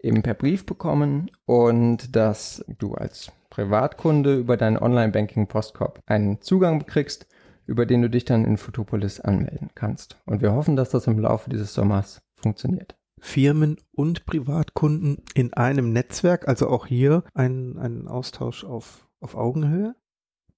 eben 0.00 0.22
per 0.22 0.34
Brief 0.34 0.66
bekommen 0.66 1.30
und 1.46 2.14
dass 2.14 2.64
du 2.78 2.94
als 2.94 3.32
Privatkunde 3.50 4.36
über 4.36 4.56
deinen 4.56 4.78
Online-Banking-Postkorb 4.78 6.00
einen 6.06 6.40
Zugang 6.40 6.84
kriegst, 6.86 7.26
über 7.66 7.86
den 7.86 8.02
du 8.02 8.10
dich 8.10 8.24
dann 8.24 8.44
in 8.44 8.56
Photopolis 8.56 9.20
anmelden 9.20 9.70
kannst. 9.74 10.18
Und 10.26 10.42
wir 10.42 10.52
hoffen, 10.52 10.76
dass 10.76 10.90
das 10.90 11.06
im 11.06 11.18
Laufe 11.18 11.50
dieses 11.50 11.72
Sommers 11.72 12.20
funktioniert. 12.36 12.96
Firmen 13.20 13.78
und 13.92 14.26
Privatkunden 14.26 15.22
in 15.34 15.54
einem 15.54 15.92
Netzwerk, 15.92 16.46
also 16.46 16.68
auch 16.68 16.86
hier 16.86 17.24
ein, 17.32 17.78
ein 17.78 18.06
Austausch 18.06 18.64
auf, 18.64 19.08
auf 19.20 19.34
Augenhöhe? 19.34 19.94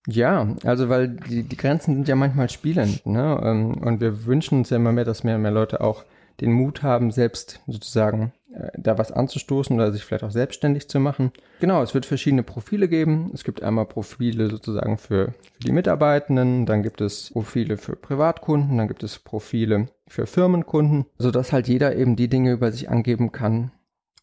Ja, 0.06 0.54
also 0.64 0.88
weil 0.88 1.08
die, 1.08 1.42
die 1.42 1.56
Grenzen 1.56 1.94
sind 1.94 2.08
ja 2.08 2.14
manchmal 2.14 2.48
spielend, 2.48 3.04
ne? 3.06 3.40
Ähm, 3.42 3.74
und 3.78 4.00
wir 4.00 4.24
wünschen 4.24 4.58
uns 4.58 4.70
ja 4.70 4.76
immer 4.76 4.92
mehr, 4.92 5.04
dass 5.04 5.24
mehr 5.24 5.36
und 5.36 5.42
mehr 5.42 5.50
Leute 5.50 5.80
auch 5.80 6.04
den 6.40 6.52
Mut 6.52 6.82
haben, 6.82 7.10
selbst 7.10 7.60
sozusagen 7.66 8.32
äh, 8.54 8.70
da 8.76 8.98
was 8.98 9.10
anzustoßen 9.10 9.74
oder 9.74 9.92
sich 9.92 10.04
vielleicht 10.04 10.24
auch 10.24 10.30
selbstständig 10.30 10.88
zu 10.88 11.00
machen. 11.00 11.32
Genau, 11.60 11.82
es 11.82 11.94
wird 11.94 12.06
verschiedene 12.06 12.42
Profile 12.42 12.88
geben. 12.88 13.30
Es 13.34 13.42
gibt 13.42 13.62
einmal 13.62 13.86
Profile 13.86 14.48
sozusagen 14.48 14.96
für, 14.96 15.32
für 15.52 15.60
die 15.64 15.72
Mitarbeitenden, 15.72 16.66
dann 16.66 16.82
gibt 16.82 17.00
es 17.00 17.30
Profile 17.32 17.76
für 17.76 17.96
Privatkunden, 17.96 18.78
dann 18.78 18.88
gibt 18.88 19.02
es 19.02 19.18
Profile 19.18 19.88
für 20.06 20.26
Firmenkunden, 20.26 21.06
sodass 21.18 21.52
halt 21.52 21.68
jeder 21.68 21.96
eben 21.96 22.16
die 22.16 22.28
Dinge 22.28 22.52
über 22.52 22.70
sich 22.70 22.88
angeben 22.90 23.32
kann 23.32 23.72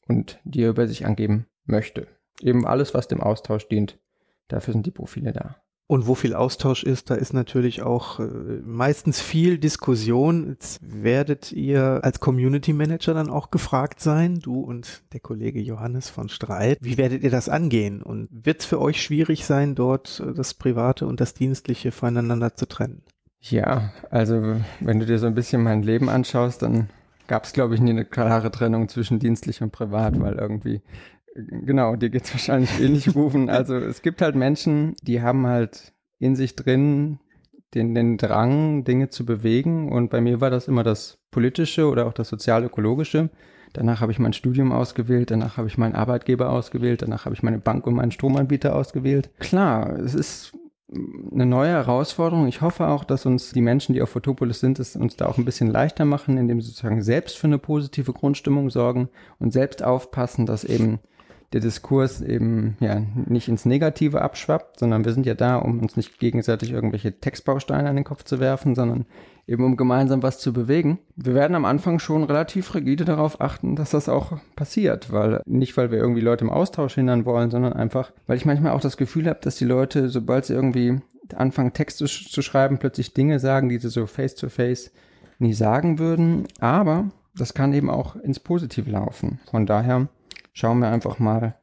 und 0.08 0.40
die 0.44 0.64
er 0.64 0.70
über 0.70 0.88
sich 0.88 1.06
angeben 1.06 1.46
möchte. 1.66 2.08
Eben 2.42 2.66
alles, 2.66 2.94
was 2.94 3.08
dem 3.08 3.22
Austausch 3.22 3.68
dient. 3.68 4.00
Dafür 4.48 4.74
sind 4.74 4.86
die 4.86 4.92
Profile 4.92 5.34
da. 5.34 5.58
Und 5.86 6.08
wo 6.08 6.16
viel 6.16 6.34
Austausch 6.34 6.84
ist, 6.84 7.10
da 7.10 7.16
ist 7.16 7.34
natürlich 7.34 7.82
auch 7.82 8.20
äh, 8.20 8.24
meistens 8.66 9.20
viel 9.20 9.58
Diskussion. 9.58 10.48
Jetzt 10.50 10.80
werdet 10.82 11.52
ihr 11.52 12.00
als 12.04 12.20
Community 12.22 12.72
Manager 12.72 13.14
dann 13.14 13.30
auch 13.30 13.52
gefragt 13.52 14.00
sein, 14.00 14.40
du 14.40 14.62
und 14.62 15.04
der 15.12 15.20
Kollege 15.20 15.60
Johannes 15.60 16.10
von 16.10 16.30
Streit. 16.30 16.78
Wie 16.82 16.98
werdet 16.98 17.24
ihr 17.24 17.32
das 17.32 17.50
angehen? 17.50 18.02
Und 18.02 18.30
wird 18.32 18.62
es 18.62 18.66
für 18.66 18.80
euch 18.80 19.02
schwierig 19.02 19.46
sein, 19.46 19.76
dort 19.76 20.22
äh, 20.26 20.34
das 20.34 20.54
Private 20.54 21.06
und 21.06 21.20
das 21.20 21.34
Dienstliche 21.34 21.92
voneinander 21.92 22.56
zu 22.56 22.66
trennen? 22.66 23.04
Ja, 23.42 23.92
also 24.10 24.62
wenn 24.80 25.00
du 25.00 25.06
dir 25.06 25.20
so 25.20 25.28
ein 25.28 25.36
bisschen 25.36 25.64
mein 25.64 25.84
Leben 25.84 26.08
anschaust, 26.08 26.62
dann 26.62 26.90
gab 27.28 27.44
es, 27.44 27.52
glaube 27.52 27.76
ich, 27.76 27.82
nie 27.82 27.90
eine 27.90 28.06
klare 28.06 28.52
Trennung 28.52 28.88
zwischen 28.88 29.20
dienstlich 29.20 29.62
und 29.62 29.72
privat, 29.72 30.20
weil 30.20 30.36
irgendwie 30.36 30.82
Genau, 31.36 31.96
dir 31.96 32.10
geht's 32.10 32.32
wahrscheinlich 32.34 32.80
ähnlich 32.80 33.16
rufen. 33.16 33.50
Also 33.50 33.76
es 33.76 34.02
gibt 34.02 34.22
halt 34.22 34.36
Menschen, 34.36 34.96
die 35.02 35.22
haben 35.22 35.48
halt 35.48 35.94
in 36.20 36.36
sich 36.36 36.56
drin 36.56 37.20
den, 37.74 37.96
den 37.96 38.18
Drang, 38.18 38.84
Dinge 38.84 39.10
zu 39.10 39.26
bewegen. 39.26 39.92
Und 39.92 40.10
bei 40.10 40.22
mir 40.22 40.42
war 40.42 40.50
das 40.50 40.68
immer 40.68 40.84
das 40.84 41.18
Politische 41.32 41.90
oder 41.90 42.06
auch 42.06 42.14
das 42.14 42.30
Sozial-Ökologische. 42.30 43.30
Danach 43.74 44.02
habe 44.02 44.12
ich 44.12 44.20
mein 44.20 44.34
Studium 44.34 44.72
ausgewählt, 44.72 45.32
danach 45.32 45.58
habe 45.58 45.68
ich 45.68 45.80
meinen 45.80 45.96
Arbeitgeber 45.96 46.52
ausgewählt, 46.52 47.02
danach 47.02 47.26
habe 47.26 47.34
ich 47.34 47.42
meine 47.42 47.58
Bank 47.58 47.88
und 47.88 47.96
meinen 47.96 48.12
Stromanbieter 48.12 48.76
ausgewählt. 48.76 49.32
Klar, 49.40 49.98
es 49.98 50.14
ist 50.14 50.54
eine 51.32 51.48
neue 51.48 51.72
Herausforderung. 51.72 52.48
Ich 52.48 52.62
hoffe 52.62 52.88
auch, 52.88 53.04
dass 53.04 53.26
uns 53.26 53.52
die 53.52 53.62
Menschen, 53.62 53.94
die 53.94 54.04
auf 54.04 54.10
Photopolis 54.10 54.60
sind, 54.60 54.78
es 54.78 54.96
uns 54.96 55.16
da 55.16 55.26
auch 55.26 55.40
ein 55.40 55.46
bisschen 55.46 55.72
leichter 55.72 56.06
machen, 56.06 56.38
indem 56.38 56.62
sie 56.62 56.68
sozusagen 56.68 57.02
selbst 57.02 57.36
für 57.36 57.48
eine 57.48 57.58
positive 57.58 58.14
Grundstimmung 58.14 58.70
sorgen 58.70 59.10
und 59.40 59.52
selbst 59.52 59.84
aufpassen, 59.84 60.46
dass 60.46 60.64
eben 60.64 61.00
der 61.54 61.62
Diskurs 61.62 62.20
eben 62.20 62.76
ja 62.80 63.02
nicht 63.28 63.48
ins 63.48 63.66
Negative 63.66 64.22
abschwappt, 64.22 64.80
sondern 64.80 65.06
wir 65.06 65.14
sind 65.14 65.26
ja 65.26 65.36
da, 65.36 65.58
um 65.58 65.80
uns 65.80 65.96
nicht 65.96 66.20
gegenseitig 66.20 66.72
irgendwelche 66.72 67.20
Textbausteine 67.20 67.88
an 67.88 67.96
den 67.96 68.04
Kopf 68.04 68.24
zu 68.24 68.40
werfen, 68.40 68.74
sondern 68.74 69.06
eben 69.46 69.64
um 69.64 69.78
gemeinsam 69.78 70.24
was 70.24 70.40
zu 70.40 70.52
bewegen. 70.52 71.00
Wir 71.16 71.36
werden 71.36 71.56
am 71.56 71.66
Anfang 71.66 72.00
schon 72.00 72.24
relativ 72.24 72.74
rigide 72.74 73.06
darauf 73.06 73.40
achten, 73.40 73.76
dass 73.76 73.92
das 73.92 74.10
auch 74.10 74.38
passiert, 74.56 75.12
weil 75.12 75.42
nicht, 75.46 75.78
weil 75.78 75.92
wir 75.92 76.00
irgendwie 76.00 76.22
Leute 76.22 76.44
im 76.44 76.50
Austausch 76.50 76.96
hindern 76.96 77.26
wollen, 77.26 77.52
sondern 77.52 77.74
einfach, 77.74 78.12
weil 78.26 78.38
ich 78.38 78.46
manchmal 78.46 78.72
auch 78.72 78.82
das 78.82 78.98
Gefühl 78.98 79.28
habe, 79.28 79.40
dass 79.42 79.56
die 79.56 79.66
Leute, 79.66 80.10
sobald 80.10 80.46
sie 80.46 80.54
irgendwie 80.54 81.02
anfangen, 81.36 81.74
Texte 81.74 82.06
zu 82.06 82.42
schreiben, 82.42 82.80
plötzlich 82.80 83.14
Dinge 83.14 83.40
sagen, 83.40 83.70
die 83.70 83.78
sie 83.78 83.90
so 83.90 84.08
face 84.08 84.36
to 84.36 84.50
face 84.50 84.92
nie 85.40 85.54
sagen 85.54 86.00
würden. 86.00 86.48
Aber 86.60 87.10
das 87.36 87.54
kann 87.54 87.74
eben 87.74 87.90
auch 87.90 88.16
ins 88.16 88.40
Positive 88.40 88.90
laufen. 88.90 89.40
Von 89.50 89.66
daher 89.66 90.08
schauen 90.54 90.80
wir 90.80 90.90
einfach 90.90 91.20
mal, 91.20 91.56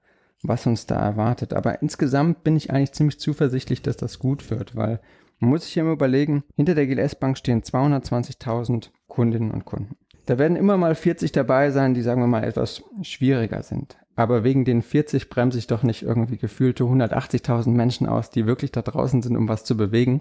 was 0.42 0.66
uns 0.66 0.86
da 0.86 0.96
erwartet. 0.96 1.54
Aber 1.54 1.82
insgesamt 1.82 2.44
bin 2.44 2.56
ich 2.56 2.70
eigentlich 2.70 2.92
ziemlich 2.92 3.18
zuversichtlich, 3.18 3.82
dass 3.82 3.96
das 3.96 4.18
gut 4.18 4.50
wird, 4.50 4.76
weil 4.76 5.00
man 5.38 5.50
muss 5.50 5.64
sich 5.64 5.76
immer 5.76 5.92
überlegen, 5.92 6.44
hinter 6.56 6.74
der 6.74 6.86
GLS 6.86 7.14
Bank 7.14 7.38
stehen 7.38 7.62
220.000 7.62 8.90
Kundinnen 9.08 9.50
und 9.50 9.64
Kunden. 9.64 9.96
Da 10.26 10.38
werden 10.38 10.56
immer 10.56 10.76
mal 10.76 10.94
40 10.94 11.32
dabei 11.32 11.70
sein, 11.70 11.94
die 11.94 12.02
sagen 12.02 12.20
wir 12.20 12.28
mal 12.28 12.44
etwas 12.44 12.82
schwieriger 13.02 13.62
sind. 13.62 13.96
Aber 14.16 14.44
wegen 14.44 14.64
den 14.64 14.82
40 14.82 15.30
bremse 15.30 15.58
ich 15.58 15.66
doch 15.66 15.82
nicht 15.82 16.02
irgendwie 16.02 16.36
gefühlte 16.36 16.84
180.000 16.84 17.70
Menschen 17.70 18.06
aus, 18.06 18.30
die 18.30 18.46
wirklich 18.46 18.70
da 18.70 18.82
draußen 18.82 19.22
sind, 19.22 19.36
um 19.36 19.48
was 19.48 19.64
zu 19.64 19.76
bewegen. 19.76 20.20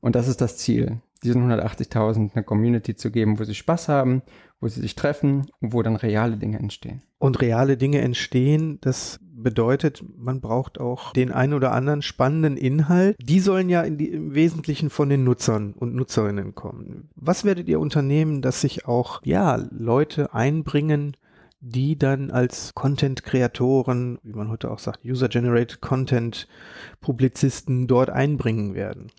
Und 0.00 0.14
das 0.14 0.28
ist 0.28 0.40
das 0.40 0.58
Ziel, 0.58 1.00
diesen 1.22 1.50
180.000 1.50 2.34
eine 2.34 2.44
Community 2.44 2.96
zu 2.96 3.10
geben, 3.10 3.38
wo 3.38 3.44
sie 3.44 3.54
Spaß 3.54 3.88
haben, 3.88 4.22
wo 4.60 4.68
sie 4.68 4.80
sich 4.80 4.94
treffen 4.94 5.46
und 5.60 5.72
wo 5.72 5.82
dann 5.82 5.96
reale 5.96 6.36
Dinge 6.36 6.58
entstehen. 6.58 7.02
Und 7.18 7.40
reale 7.40 7.76
Dinge 7.76 8.00
entstehen, 8.00 8.78
das 8.80 9.20
bedeutet, 9.42 10.02
man 10.16 10.40
braucht 10.40 10.80
auch 10.80 11.12
den 11.12 11.32
ein 11.32 11.52
oder 11.52 11.72
anderen 11.72 12.02
spannenden 12.02 12.56
Inhalt. 12.56 13.16
Die 13.20 13.40
sollen 13.40 13.68
ja 13.68 13.88
die, 13.88 14.10
im 14.10 14.34
Wesentlichen 14.34 14.90
von 14.90 15.08
den 15.08 15.24
Nutzern 15.24 15.72
und 15.72 15.94
Nutzerinnen 15.94 16.54
kommen. 16.54 17.10
Was 17.16 17.44
werdet 17.44 17.68
ihr 17.68 17.80
unternehmen, 17.80 18.42
dass 18.42 18.60
sich 18.60 18.86
auch, 18.86 19.20
ja, 19.24 19.56
Leute 19.70 20.34
einbringen, 20.34 21.16
die 21.60 21.98
dann 21.98 22.30
als 22.30 22.72
Content-Kreatoren, 22.74 24.18
wie 24.22 24.32
man 24.32 24.48
heute 24.48 24.70
auch 24.70 24.78
sagt, 24.78 25.04
User-Generated 25.04 25.82
Content-Publizisten 25.82 27.86
dort 27.86 28.08
einbringen 28.08 28.74
werden? 28.74 29.10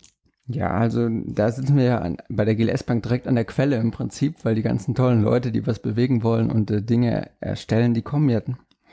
Ja, 0.46 0.70
also 0.70 1.08
da 1.08 1.50
sitzen 1.50 1.76
wir 1.76 1.84
ja 1.84 1.98
an, 1.98 2.16
bei 2.28 2.44
der 2.44 2.56
GLS 2.56 2.82
Bank 2.82 3.02
direkt 3.02 3.28
an 3.28 3.36
der 3.36 3.44
Quelle 3.44 3.76
im 3.76 3.92
Prinzip, 3.92 4.44
weil 4.44 4.54
die 4.54 4.62
ganzen 4.62 4.94
tollen 4.94 5.22
Leute, 5.22 5.52
die 5.52 5.66
was 5.66 5.78
bewegen 5.78 6.22
wollen 6.22 6.50
und 6.50 6.70
äh, 6.70 6.82
Dinge 6.82 7.30
erstellen, 7.40 7.94
die 7.94 8.02
kommen 8.02 8.28
ja 8.28 8.40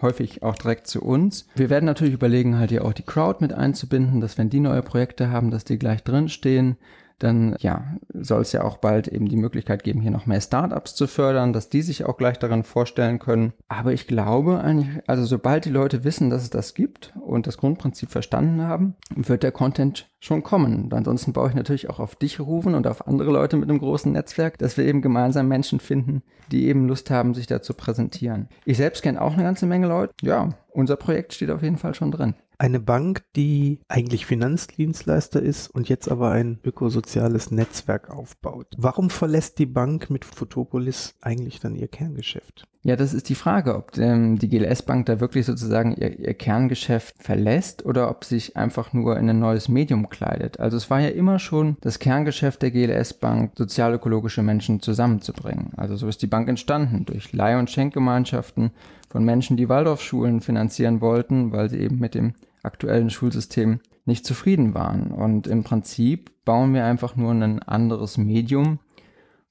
häufig 0.01 0.43
auch 0.43 0.55
direkt 0.55 0.87
zu 0.87 1.01
uns. 1.01 1.47
Wir 1.55 1.69
werden 1.69 1.85
natürlich 1.85 2.13
überlegen, 2.13 2.57
halt 2.57 2.71
ja 2.71 2.83
auch 2.83 2.93
die 2.93 3.03
Crowd 3.03 3.39
mit 3.41 3.53
einzubinden, 3.53 4.21
dass 4.21 4.37
wenn 4.37 4.49
die 4.49 4.59
neue 4.59 4.81
Projekte 4.81 5.31
haben, 5.31 5.51
dass 5.51 5.65
die 5.65 5.79
gleich 5.79 6.03
drinstehen 6.03 6.77
dann 7.19 7.55
ja, 7.59 7.97
soll 8.13 8.41
es 8.41 8.51
ja 8.51 8.63
auch 8.63 8.77
bald 8.77 9.07
eben 9.07 9.27
die 9.27 9.35
Möglichkeit 9.35 9.83
geben, 9.83 10.01
hier 10.01 10.11
noch 10.11 10.25
mehr 10.25 10.41
Startups 10.41 10.95
zu 10.95 11.07
fördern, 11.07 11.53
dass 11.53 11.69
die 11.69 11.81
sich 11.81 12.05
auch 12.05 12.17
gleich 12.17 12.39
daran 12.39 12.63
vorstellen 12.63 13.19
können. 13.19 13.53
Aber 13.67 13.93
ich 13.93 14.07
glaube 14.07 14.59
eigentlich, 14.61 14.89
also 15.07 15.25
sobald 15.25 15.65
die 15.65 15.69
Leute 15.69 16.03
wissen, 16.03 16.29
dass 16.29 16.43
es 16.43 16.49
das 16.49 16.73
gibt 16.73 17.13
und 17.21 17.47
das 17.47 17.57
Grundprinzip 17.57 18.09
verstanden 18.09 18.61
haben, 18.61 18.95
wird 19.15 19.43
der 19.43 19.51
Content 19.51 20.09
schon 20.19 20.43
kommen. 20.43 20.89
Ansonsten 20.91 21.33
baue 21.33 21.49
ich 21.49 21.55
natürlich 21.55 21.89
auch 21.89 21.99
auf 21.99 22.15
dich 22.15 22.39
rufen 22.39 22.75
und 22.75 22.87
auf 22.87 23.07
andere 23.07 23.31
Leute 23.31 23.57
mit 23.57 23.69
einem 23.69 23.79
großen 23.79 24.11
Netzwerk, 24.11 24.57
dass 24.57 24.77
wir 24.77 24.85
eben 24.85 25.01
gemeinsam 25.01 25.47
Menschen 25.47 25.79
finden, 25.79 26.23
die 26.51 26.67
eben 26.67 26.87
Lust 26.87 27.09
haben, 27.09 27.33
sich 27.33 27.47
da 27.47 27.61
zu 27.61 27.73
präsentieren. 27.73 28.49
Ich 28.65 28.77
selbst 28.77 29.01
kenne 29.01 29.21
auch 29.21 29.33
eine 29.33 29.43
ganze 29.43 29.65
Menge 29.65 29.87
Leute. 29.87 30.13
Ja, 30.21 30.49
unser 30.71 30.95
Projekt 30.95 31.33
steht 31.33 31.51
auf 31.51 31.63
jeden 31.63 31.77
Fall 31.77 31.93
schon 31.93 32.11
drin. 32.11 32.35
Eine 32.61 32.81
Bank, 32.81 33.23
die 33.37 33.79
eigentlich 33.87 34.25
Finanzdienstleister 34.25 35.41
ist 35.41 35.69
und 35.69 35.87
jetzt 35.87 36.11
aber 36.11 36.31
ein 36.31 36.59
ökosoziales 36.65 37.51
Netzwerk 37.51 38.09
aufbaut. 38.09 38.67
Warum 38.77 39.09
verlässt 39.09 39.59
die 39.59 39.65
Bank 39.65 40.09
mit 40.09 40.25
Photopolis 40.25 41.15
eigentlich 41.21 41.61
dann 41.61 41.77
ihr 41.77 41.87
Kerngeschäft? 41.87 42.67
Ja, 42.83 42.97
das 42.97 43.13
ist 43.13 43.29
die 43.29 43.35
Frage, 43.35 43.75
ob 43.75 43.97
ähm, 43.97 44.37
die 44.39 44.49
GLS 44.49 44.81
Bank 44.81 45.05
da 45.05 45.21
wirklich 45.21 45.45
sozusagen 45.45 45.95
ihr, 45.95 46.19
ihr 46.19 46.33
Kerngeschäft 46.33 47.15
verlässt 47.23 47.85
oder 47.85 48.09
ob 48.09 48.25
sich 48.25 48.57
einfach 48.57 48.91
nur 48.91 49.17
in 49.17 49.29
ein 49.29 49.39
neues 49.39 49.69
Medium 49.69 50.09
kleidet. 50.09 50.59
Also 50.59 50.75
es 50.75 50.89
war 50.89 50.99
ja 50.99 51.09
immer 51.09 51.39
schon 51.39 51.77
das 51.79 51.99
Kerngeschäft 51.99 52.61
der 52.61 52.71
GLS 52.71 53.13
Bank, 53.13 53.53
sozialökologische 53.57 54.43
Menschen 54.43 54.81
zusammenzubringen. 54.81 55.71
Also 55.77 55.95
so 55.95 56.09
ist 56.09 56.21
die 56.21 56.27
Bank 56.27 56.49
entstanden 56.49 57.05
durch 57.05 57.31
Leih- 57.31 57.57
und 57.57 57.69
Schenkgemeinschaften 57.69 58.71
von 59.09 59.23
Menschen, 59.23 59.55
die 59.55 59.69
Waldorfschulen 59.69 60.41
finanzieren 60.41 60.99
wollten, 60.99 61.53
weil 61.53 61.69
sie 61.69 61.79
eben 61.79 61.99
mit 61.99 62.15
dem 62.15 62.33
aktuellen 62.63 63.09
Schulsystem 63.09 63.79
nicht 64.05 64.25
zufrieden 64.25 64.73
waren. 64.73 65.11
Und 65.11 65.47
im 65.47 65.63
Prinzip 65.63 66.31
bauen 66.45 66.73
wir 66.73 66.85
einfach 66.85 67.15
nur 67.15 67.31
ein 67.31 67.61
anderes 67.61 68.17
Medium, 68.17 68.79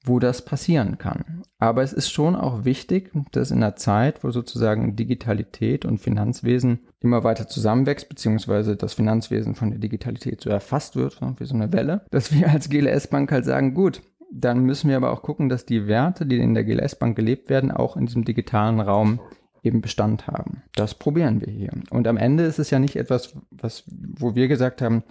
wo 0.03 0.19
das 0.19 0.45
passieren 0.45 0.97
kann. 0.97 1.43
Aber 1.57 1.83
es 1.83 1.93
ist 1.93 2.09
schon 2.09 2.35
auch 2.35 2.63
wichtig, 2.63 3.11
dass 3.31 3.51
in 3.51 3.57
einer 3.57 3.75
Zeit, 3.75 4.23
wo 4.23 4.31
sozusagen 4.31 4.95
Digitalität 4.95 5.85
und 5.85 5.99
Finanzwesen 5.99 6.79
immer 7.01 7.23
weiter 7.23 7.47
zusammenwächst, 7.47 8.07
beziehungsweise 8.07 8.75
das 8.75 8.93
Finanzwesen 8.93 9.55
von 9.55 9.71
der 9.71 9.79
Digitalität 9.79 10.41
so 10.41 10.49
erfasst 10.49 10.95
wird, 10.95 11.19
wie 11.37 11.45
so 11.45 11.55
eine 11.55 11.73
Welle, 11.73 12.05
dass 12.11 12.33
wir 12.33 12.49
als 12.49 12.69
GLS 12.69 13.07
Bank 13.07 13.31
halt 13.31 13.45
sagen, 13.45 13.73
gut, 13.73 14.01
dann 14.31 14.61
müssen 14.61 14.89
wir 14.89 14.97
aber 14.97 15.11
auch 15.11 15.21
gucken, 15.21 15.49
dass 15.49 15.65
die 15.65 15.87
Werte, 15.87 16.25
die 16.25 16.37
in 16.37 16.53
der 16.53 16.63
GLS 16.63 16.95
Bank 16.95 17.15
gelebt 17.15 17.49
werden, 17.49 17.71
auch 17.71 17.97
in 17.97 18.05
diesem 18.05 18.25
digitalen 18.25 18.79
Raum 18.79 19.19
eben 19.63 19.81
Bestand 19.81 20.27
haben. 20.27 20.63
Das 20.75 20.93
probieren 20.93 21.41
wir 21.41 21.51
hier. 21.51 21.71
Und 21.89 22.07
am 22.07 22.17
Ende 22.17 22.43
ist 22.43 22.59
es 22.59 22.69
ja 22.69 22.79
nicht 22.79 22.95
etwas, 22.95 23.35
was, 23.51 23.83
wo 23.87 24.35
wir 24.35 24.47
gesagt 24.47 24.81
haben, 24.81 25.03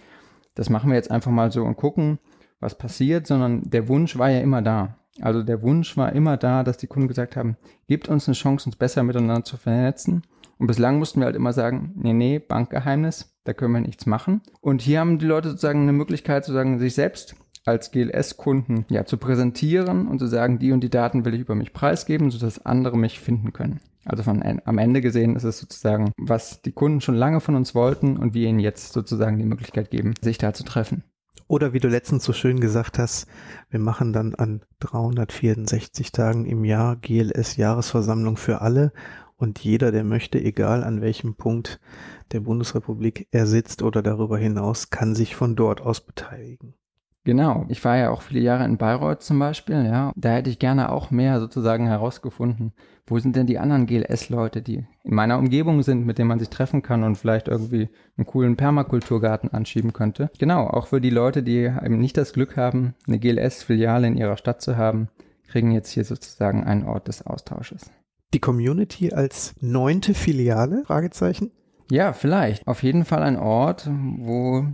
das 0.54 0.70
machen 0.70 0.90
wir 0.90 0.96
jetzt 0.96 1.10
einfach 1.10 1.30
mal 1.30 1.52
so 1.52 1.62
und 1.64 1.76
gucken, 1.76 2.18
was 2.60 2.76
passiert, 2.76 3.26
sondern 3.26 3.70
der 3.70 3.88
Wunsch 3.88 4.18
war 4.18 4.30
ja 4.30 4.40
immer 4.40 4.62
da. 4.62 4.98
Also 5.20 5.42
der 5.42 5.62
Wunsch 5.62 5.96
war 5.96 6.12
immer 6.12 6.36
da, 6.36 6.62
dass 6.62 6.78
die 6.78 6.86
Kunden 6.86 7.08
gesagt 7.08 7.36
haben, 7.36 7.56
gebt 7.86 8.08
uns 8.08 8.28
eine 8.28 8.34
Chance, 8.34 8.66
uns 8.66 8.76
besser 8.76 9.02
miteinander 9.02 9.44
zu 9.44 9.56
vernetzen. 9.56 10.22
Und 10.58 10.66
bislang 10.66 10.98
mussten 10.98 11.20
wir 11.20 11.26
halt 11.26 11.36
immer 11.36 11.52
sagen, 11.52 11.92
nee, 11.96 12.12
nee, 12.12 12.38
Bankgeheimnis, 12.38 13.36
da 13.44 13.52
können 13.52 13.74
wir 13.74 13.80
nichts 13.80 14.06
machen. 14.06 14.42
Und 14.60 14.82
hier 14.82 15.00
haben 15.00 15.18
die 15.18 15.26
Leute 15.26 15.50
sozusagen 15.50 15.82
eine 15.82 15.92
Möglichkeit, 15.92 16.44
sozusagen 16.44 16.78
sich 16.78 16.94
selbst 16.94 17.36
als 17.64 17.90
GLS-Kunden 17.90 18.86
ja 18.88 19.04
zu 19.04 19.18
präsentieren 19.18 20.08
und 20.08 20.18
zu 20.18 20.26
sagen, 20.26 20.58
die 20.58 20.72
und 20.72 20.80
die 20.80 20.90
Daten 20.90 21.24
will 21.24 21.34
ich 21.34 21.42
über 21.42 21.54
mich 21.54 21.72
preisgeben, 21.72 22.30
sodass 22.30 22.64
andere 22.64 22.96
mich 22.96 23.20
finden 23.20 23.52
können. 23.52 23.80
Also 24.08 24.22
von 24.22 24.42
am 24.42 24.78
Ende 24.78 25.02
gesehen 25.02 25.36
ist 25.36 25.44
es 25.44 25.58
sozusagen, 25.58 26.12
was 26.16 26.62
die 26.62 26.72
Kunden 26.72 27.02
schon 27.02 27.14
lange 27.14 27.40
von 27.40 27.54
uns 27.54 27.74
wollten 27.74 28.16
und 28.16 28.32
wir 28.32 28.48
ihnen 28.48 28.58
jetzt 28.58 28.94
sozusagen 28.94 29.38
die 29.38 29.44
Möglichkeit 29.44 29.90
geben, 29.90 30.14
sich 30.22 30.38
da 30.38 30.54
zu 30.54 30.64
treffen. 30.64 31.04
Oder 31.46 31.72
wie 31.74 31.78
du 31.78 31.88
letztens 31.88 32.24
so 32.24 32.32
schön 32.32 32.58
gesagt 32.58 32.98
hast, 32.98 33.26
wir 33.70 33.80
machen 33.80 34.12
dann 34.12 34.34
an 34.34 34.62
364 34.80 36.10
Tagen 36.10 36.46
im 36.46 36.64
Jahr 36.64 36.96
GLS 36.96 37.56
Jahresversammlung 37.56 38.38
für 38.38 38.62
alle 38.62 38.92
und 39.36 39.58
jeder, 39.58 39.92
der 39.92 40.04
möchte, 40.04 40.40
egal 40.40 40.82
an 40.82 41.00
welchem 41.00 41.36
Punkt 41.36 41.78
der 42.32 42.40
Bundesrepublik 42.40 43.28
er 43.30 43.46
sitzt 43.46 43.82
oder 43.82 44.02
darüber 44.02 44.36
hinaus, 44.38 44.90
kann 44.90 45.14
sich 45.14 45.36
von 45.36 45.54
dort 45.54 45.80
aus 45.80 46.00
beteiligen. 46.00 46.74
Genau. 47.28 47.66
Ich 47.68 47.84
war 47.84 47.98
ja 47.98 48.08
auch 48.08 48.22
viele 48.22 48.40
Jahre 48.40 48.64
in 48.64 48.78
Bayreuth 48.78 49.22
zum 49.22 49.38
Beispiel, 49.38 49.84
ja. 49.84 50.12
Da 50.16 50.30
hätte 50.30 50.48
ich 50.48 50.58
gerne 50.58 50.90
auch 50.90 51.10
mehr 51.10 51.40
sozusagen 51.40 51.86
herausgefunden. 51.86 52.72
Wo 53.06 53.18
sind 53.18 53.36
denn 53.36 53.46
die 53.46 53.58
anderen 53.58 53.84
GLS-Leute, 53.84 54.62
die 54.62 54.86
in 55.04 55.14
meiner 55.14 55.36
Umgebung 55.36 55.82
sind, 55.82 56.06
mit 56.06 56.16
denen 56.16 56.28
man 56.28 56.38
sich 56.38 56.48
treffen 56.48 56.80
kann 56.80 57.04
und 57.04 57.16
vielleicht 57.16 57.46
irgendwie 57.46 57.90
einen 58.16 58.26
coolen 58.26 58.56
Permakulturgarten 58.56 59.52
anschieben 59.52 59.92
könnte? 59.92 60.30
Genau. 60.38 60.68
Auch 60.68 60.86
für 60.86 61.02
die 61.02 61.10
Leute, 61.10 61.42
die 61.42 61.64
eben 61.64 61.98
nicht 61.98 62.16
das 62.16 62.32
Glück 62.32 62.56
haben, 62.56 62.94
eine 63.06 63.18
GLS-Filiale 63.18 64.06
in 64.06 64.16
ihrer 64.16 64.38
Stadt 64.38 64.62
zu 64.62 64.78
haben, 64.78 65.08
kriegen 65.48 65.72
jetzt 65.72 65.90
hier 65.90 66.04
sozusagen 66.04 66.64
einen 66.64 66.84
Ort 66.84 67.08
des 67.08 67.26
Austausches. 67.26 67.90
Die 68.32 68.40
Community 68.40 69.12
als 69.12 69.52
neunte 69.60 70.14
Filiale? 70.14 70.82
Fragezeichen? 70.86 71.50
Ja, 71.90 72.14
vielleicht. 72.14 72.66
Auf 72.66 72.82
jeden 72.82 73.04
Fall 73.04 73.22
ein 73.22 73.36
Ort, 73.36 73.86
wo 74.16 74.64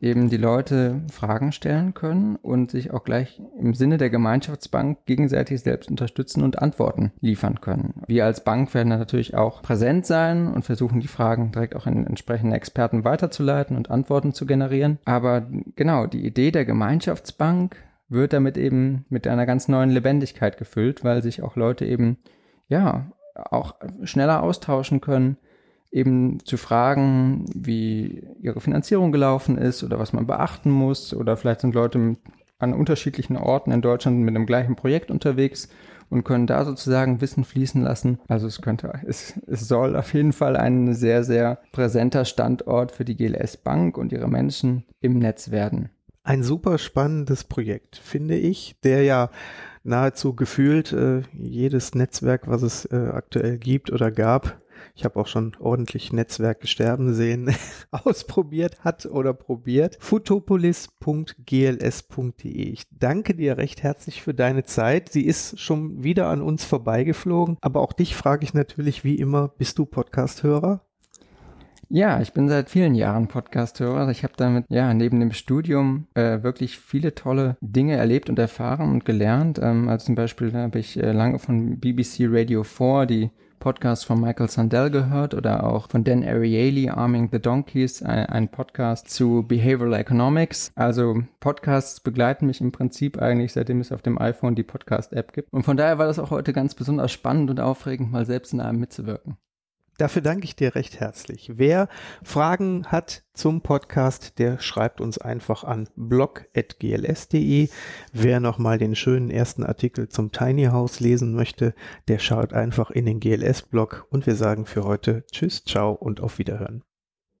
eben 0.00 0.28
die 0.28 0.36
Leute 0.36 1.00
Fragen 1.10 1.52
stellen 1.52 1.94
können 1.94 2.36
und 2.36 2.70
sich 2.70 2.92
auch 2.92 3.04
gleich 3.04 3.40
im 3.58 3.74
Sinne 3.74 3.96
der 3.96 4.10
Gemeinschaftsbank 4.10 5.06
gegenseitig 5.06 5.60
selbst 5.60 5.90
unterstützen 5.90 6.42
und 6.42 6.60
Antworten 6.60 7.12
liefern 7.20 7.60
können. 7.60 8.02
Wir 8.06 8.26
als 8.26 8.44
Bank 8.44 8.74
werden 8.74 8.88
natürlich 8.90 9.34
auch 9.34 9.62
präsent 9.62 10.04
sein 10.04 10.52
und 10.52 10.64
versuchen 10.64 11.00
die 11.00 11.08
Fragen 11.08 11.52
direkt 11.52 11.74
auch 11.74 11.86
an 11.86 12.06
entsprechende 12.06 12.56
Experten 12.56 13.04
weiterzuleiten 13.04 13.76
und 13.76 13.90
Antworten 13.90 14.34
zu 14.34 14.46
generieren. 14.46 14.98
Aber 15.04 15.46
genau, 15.76 16.06
die 16.06 16.26
Idee 16.26 16.50
der 16.50 16.64
Gemeinschaftsbank 16.64 17.76
wird 18.08 18.32
damit 18.32 18.58
eben 18.58 19.06
mit 19.08 19.26
einer 19.26 19.46
ganz 19.46 19.68
neuen 19.68 19.90
Lebendigkeit 19.90 20.58
gefüllt, 20.58 21.04
weil 21.04 21.22
sich 21.22 21.42
auch 21.42 21.56
Leute 21.56 21.86
eben, 21.86 22.18
ja, 22.68 23.06
auch 23.34 23.74
schneller 24.04 24.42
austauschen 24.42 25.00
können, 25.00 25.38
eben 25.94 26.40
zu 26.44 26.56
fragen, 26.56 27.46
wie 27.54 28.24
ihre 28.42 28.60
Finanzierung 28.60 29.12
gelaufen 29.12 29.56
ist 29.56 29.84
oder 29.84 29.98
was 29.98 30.12
man 30.12 30.26
beachten 30.26 30.70
muss. 30.70 31.14
Oder 31.14 31.36
vielleicht 31.36 31.60
sind 31.60 31.74
Leute 31.74 32.16
an 32.58 32.74
unterschiedlichen 32.74 33.36
Orten 33.36 33.70
in 33.70 33.80
Deutschland 33.80 34.18
mit 34.18 34.34
dem 34.34 34.44
gleichen 34.44 34.74
Projekt 34.74 35.12
unterwegs 35.12 35.68
und 36.10 36.24
können 36.24 36.48
da 36.48 36.64
sozusagen 36.64 37.20
Wissen 37.20 37.44
fließen 37.44 37.80
lassen. 37.80 38.18
Also 38.26 38.48
es 38.48 38.60
könnte, 38.60 38.92
es, 39.06 39.40
es 39.46 39.68
soll 39.68 39.94
auf 39.94 40.12
jeden 40.14 40.32
Fall 40.32 40.56
ein 40.56 40.94
sehr, 40.94 41.22
sehr 41.22 41.60
präsenter 41.70 42.24
Standort 42.24 42.90
für 42.90 43.04
die 43.04 43.16
GLS 43.16 43.56
Bank 43.58 43.96
und 43.96 44.10
ihre 44.12 44.28
Menschen 44.28 44.84
im 45.00 45.20
Netz 45.20 45.52
werden. 45.52 45.90
Ein 46.24 46.42
super 46.42 46.78
spannendes 46.78 47.44
Projekt, 47.44 47.96
finde 47.96 48.36
ich, 48.36 48.76
der 48.82 49.04
ja 49.04 49.30
nahezu 49.84 50.34
gefühlt 50.34 50.92
äh, 50.92 51.22
jedes 51.32 51.94
Netzwerk, 51.94 52.48
was 52.48 52.62
es 52.62 52.86
äh, 52.86 53.10
aktuell 53.12 53.58
gibt 53.58 53.92
oder 53.92 54.10
gab, 54.10 54.58
ich 54.96 55.04
habe 55.04 55.18
auch 55.18 55.26
schon 55.26 55.56
ordentlich 55.58 56.12
Netzwerke 56.12 56.68
sterben 56.68 57.14
sehen, 57.14 57.52
ausprobiert 57.90 58.84
hat 58.84 59.06
oder 59.06 59.34
probiert. 59.34 59.96
futopolis.gls.de. 59.98 62.50
Ich 62.50 62.84
danke 62.90 63.34
dir 63.34 63.58
recht 63.58 63.82
herzlich 63.82 64.22
für 64.22 64.34
deine 64.34 64.62
Zeit. 64.62 65.08
Sie 65.08 65.26
ist 65.26 65.58
schon 65.58 66.04
wieder 66.04 66.28
an 66.28 66.40
uns 66.40 66.64
vorbeigeflogen, 66.64 67.56
aber 67.60 67.80
auch 67.80 67.92
dich 67.92 68.14
frage 68.14 68.44
ich 68.44 68.54
natürlich 68.54 69.02
wie 69.02 69.16
immer, 69.16 69.48
bist 69.48 69.78
du 69.78 69.86
Podcast-Hörer? 69.86 70.80
Ja, 71.90 72.20
ich 72.20 72.32
bin 72.32 72.48
seit 72.48 72.70
vielen 72.70 72.94
Jahren 72.94 73.28
Podcast-Hörer. 73.28 74.08
Ich 74.10 74.22
habe 74.22 74.34
damit 74.36 74.64
ja 74.68 74.94
neben 74.94 75.20
dem 75.20 75.32
Studium 75.32 76.06
äh, 76.14 76.42
wirklich 76.42 76.78
viele 76.78 77.14
tolle 77.14 77.56
Dinge 77.60 77.96
erlebt 77.96 78.30
und 78.30 78.38
erfahren 78.38 78.90
und 78.90 79.04
gelernt. 79.04 79.58
Ähm, 79.60 79.88
also 79.88 80.06
zum 80.06 80.14
Beispiel 80.14 80.52
habe 80.54 80.78
ich 80.78 80.96
äh, 80.96 81.12
lange 81.12 81.38
von 81.38 81.80
BBC 81.80 82.26
Radio 82.28 82.62
4 82.62 83.06
die 83.06 83.30
Podcast 83.64 84.04
von 84.04 84.20
Michael 84.20 84.50
Sandel 84.50 84.90
gehört 84.90 85.32
oder 85.32 85.64
auch 85.64 85.88
von 85.88 86.04
Dan 86.04 86.22
Ariely, 86.22 86.90
Arming 86.90 87.30
the 87.32 87.38
Donkeys, 87.38 88.02
ein, 88.02 88.50
Podcast 88.50 89.08
zu 89.08 89.42
Behavioral 89.42 89.94
Economics. 89.94 90.70
Also 90.74 91.22
Podcasts 91.40 92.00
begleiten 92.00 92.44
mich 92.44 92.60
im 92.60 92.72
Prinzip 92.72 93.22
eigentlich, 93.22 93.54
seitdem 93.54 93.80
es 93.80 93.90
auf 93.90 94.02
dem 94.02 94.20
iPhone 94.20 94.54
die 94.54 94.64
Podcast-App 94.64 95.32
gibt. 95.32 95.50
Und 95.50 95.62
von 95.62 95.78
daher 95.78 95.96
war 95.96 96.06
das 96.06 96.18
auch 96.18 96.30
heute 96.30 96.52
ganz 96.52 96.74
besonders 96.74 97.10
spannend 97.10 97.48
und 97.48 97.58
aufregend, 97.58 98.12
mal 98.12 98.26
selbst 98.26 98.52
in 98.52 98.60
einem 98.60 98.80
mitzuwirken. 98.80 99.38
Dafür 99.98 100.22
danke 100.22 100.44
ich 100.44 100.56
dir 100.56 100.74
recht 100.74 100.98
herzlich. 100.98 101.52
Wer 101.54 101.88
Fragen 102.22 102.86
hat 102.86 103.22
zum 103.32 103.60
Podcast, 103.60 104.38
der 104.38 104.58
schreibt 104.58 105.00
uns 105.00 105.18
einfach 105.18 105.62
an 105.62 105.88
blog.gls.de. 105.94 107.68
Wer 108.12 108.40
nochmal 108.40 108.78
den 108.78 108.96
schönen 108.96 109.30
ersten 109.30 109.62
Artikel 109.62 110.08
zum 110.08 110.32
Tiny 110.32 110.64
House 110.66 111.00
lesen 111.00 111.34
möchte, 111.34 111.74
der 112.08 112.18
schaut 112.18 112.52
einfach 112.52 112.90
in 112.90 113.06
den 113.06 113.20
GLS-Blog 113.20 114.06
und 114.10 114.26
wir 114.26 114.34
sagen 114.34 114.66
für 114.66 114.84
heute 114.84 115.24
Tschüss, 115.30 115.64
ciao 115.64 115.92
und 115.92 116.20
auf 116.20 116.38
Wiederhören. 116.38 116.82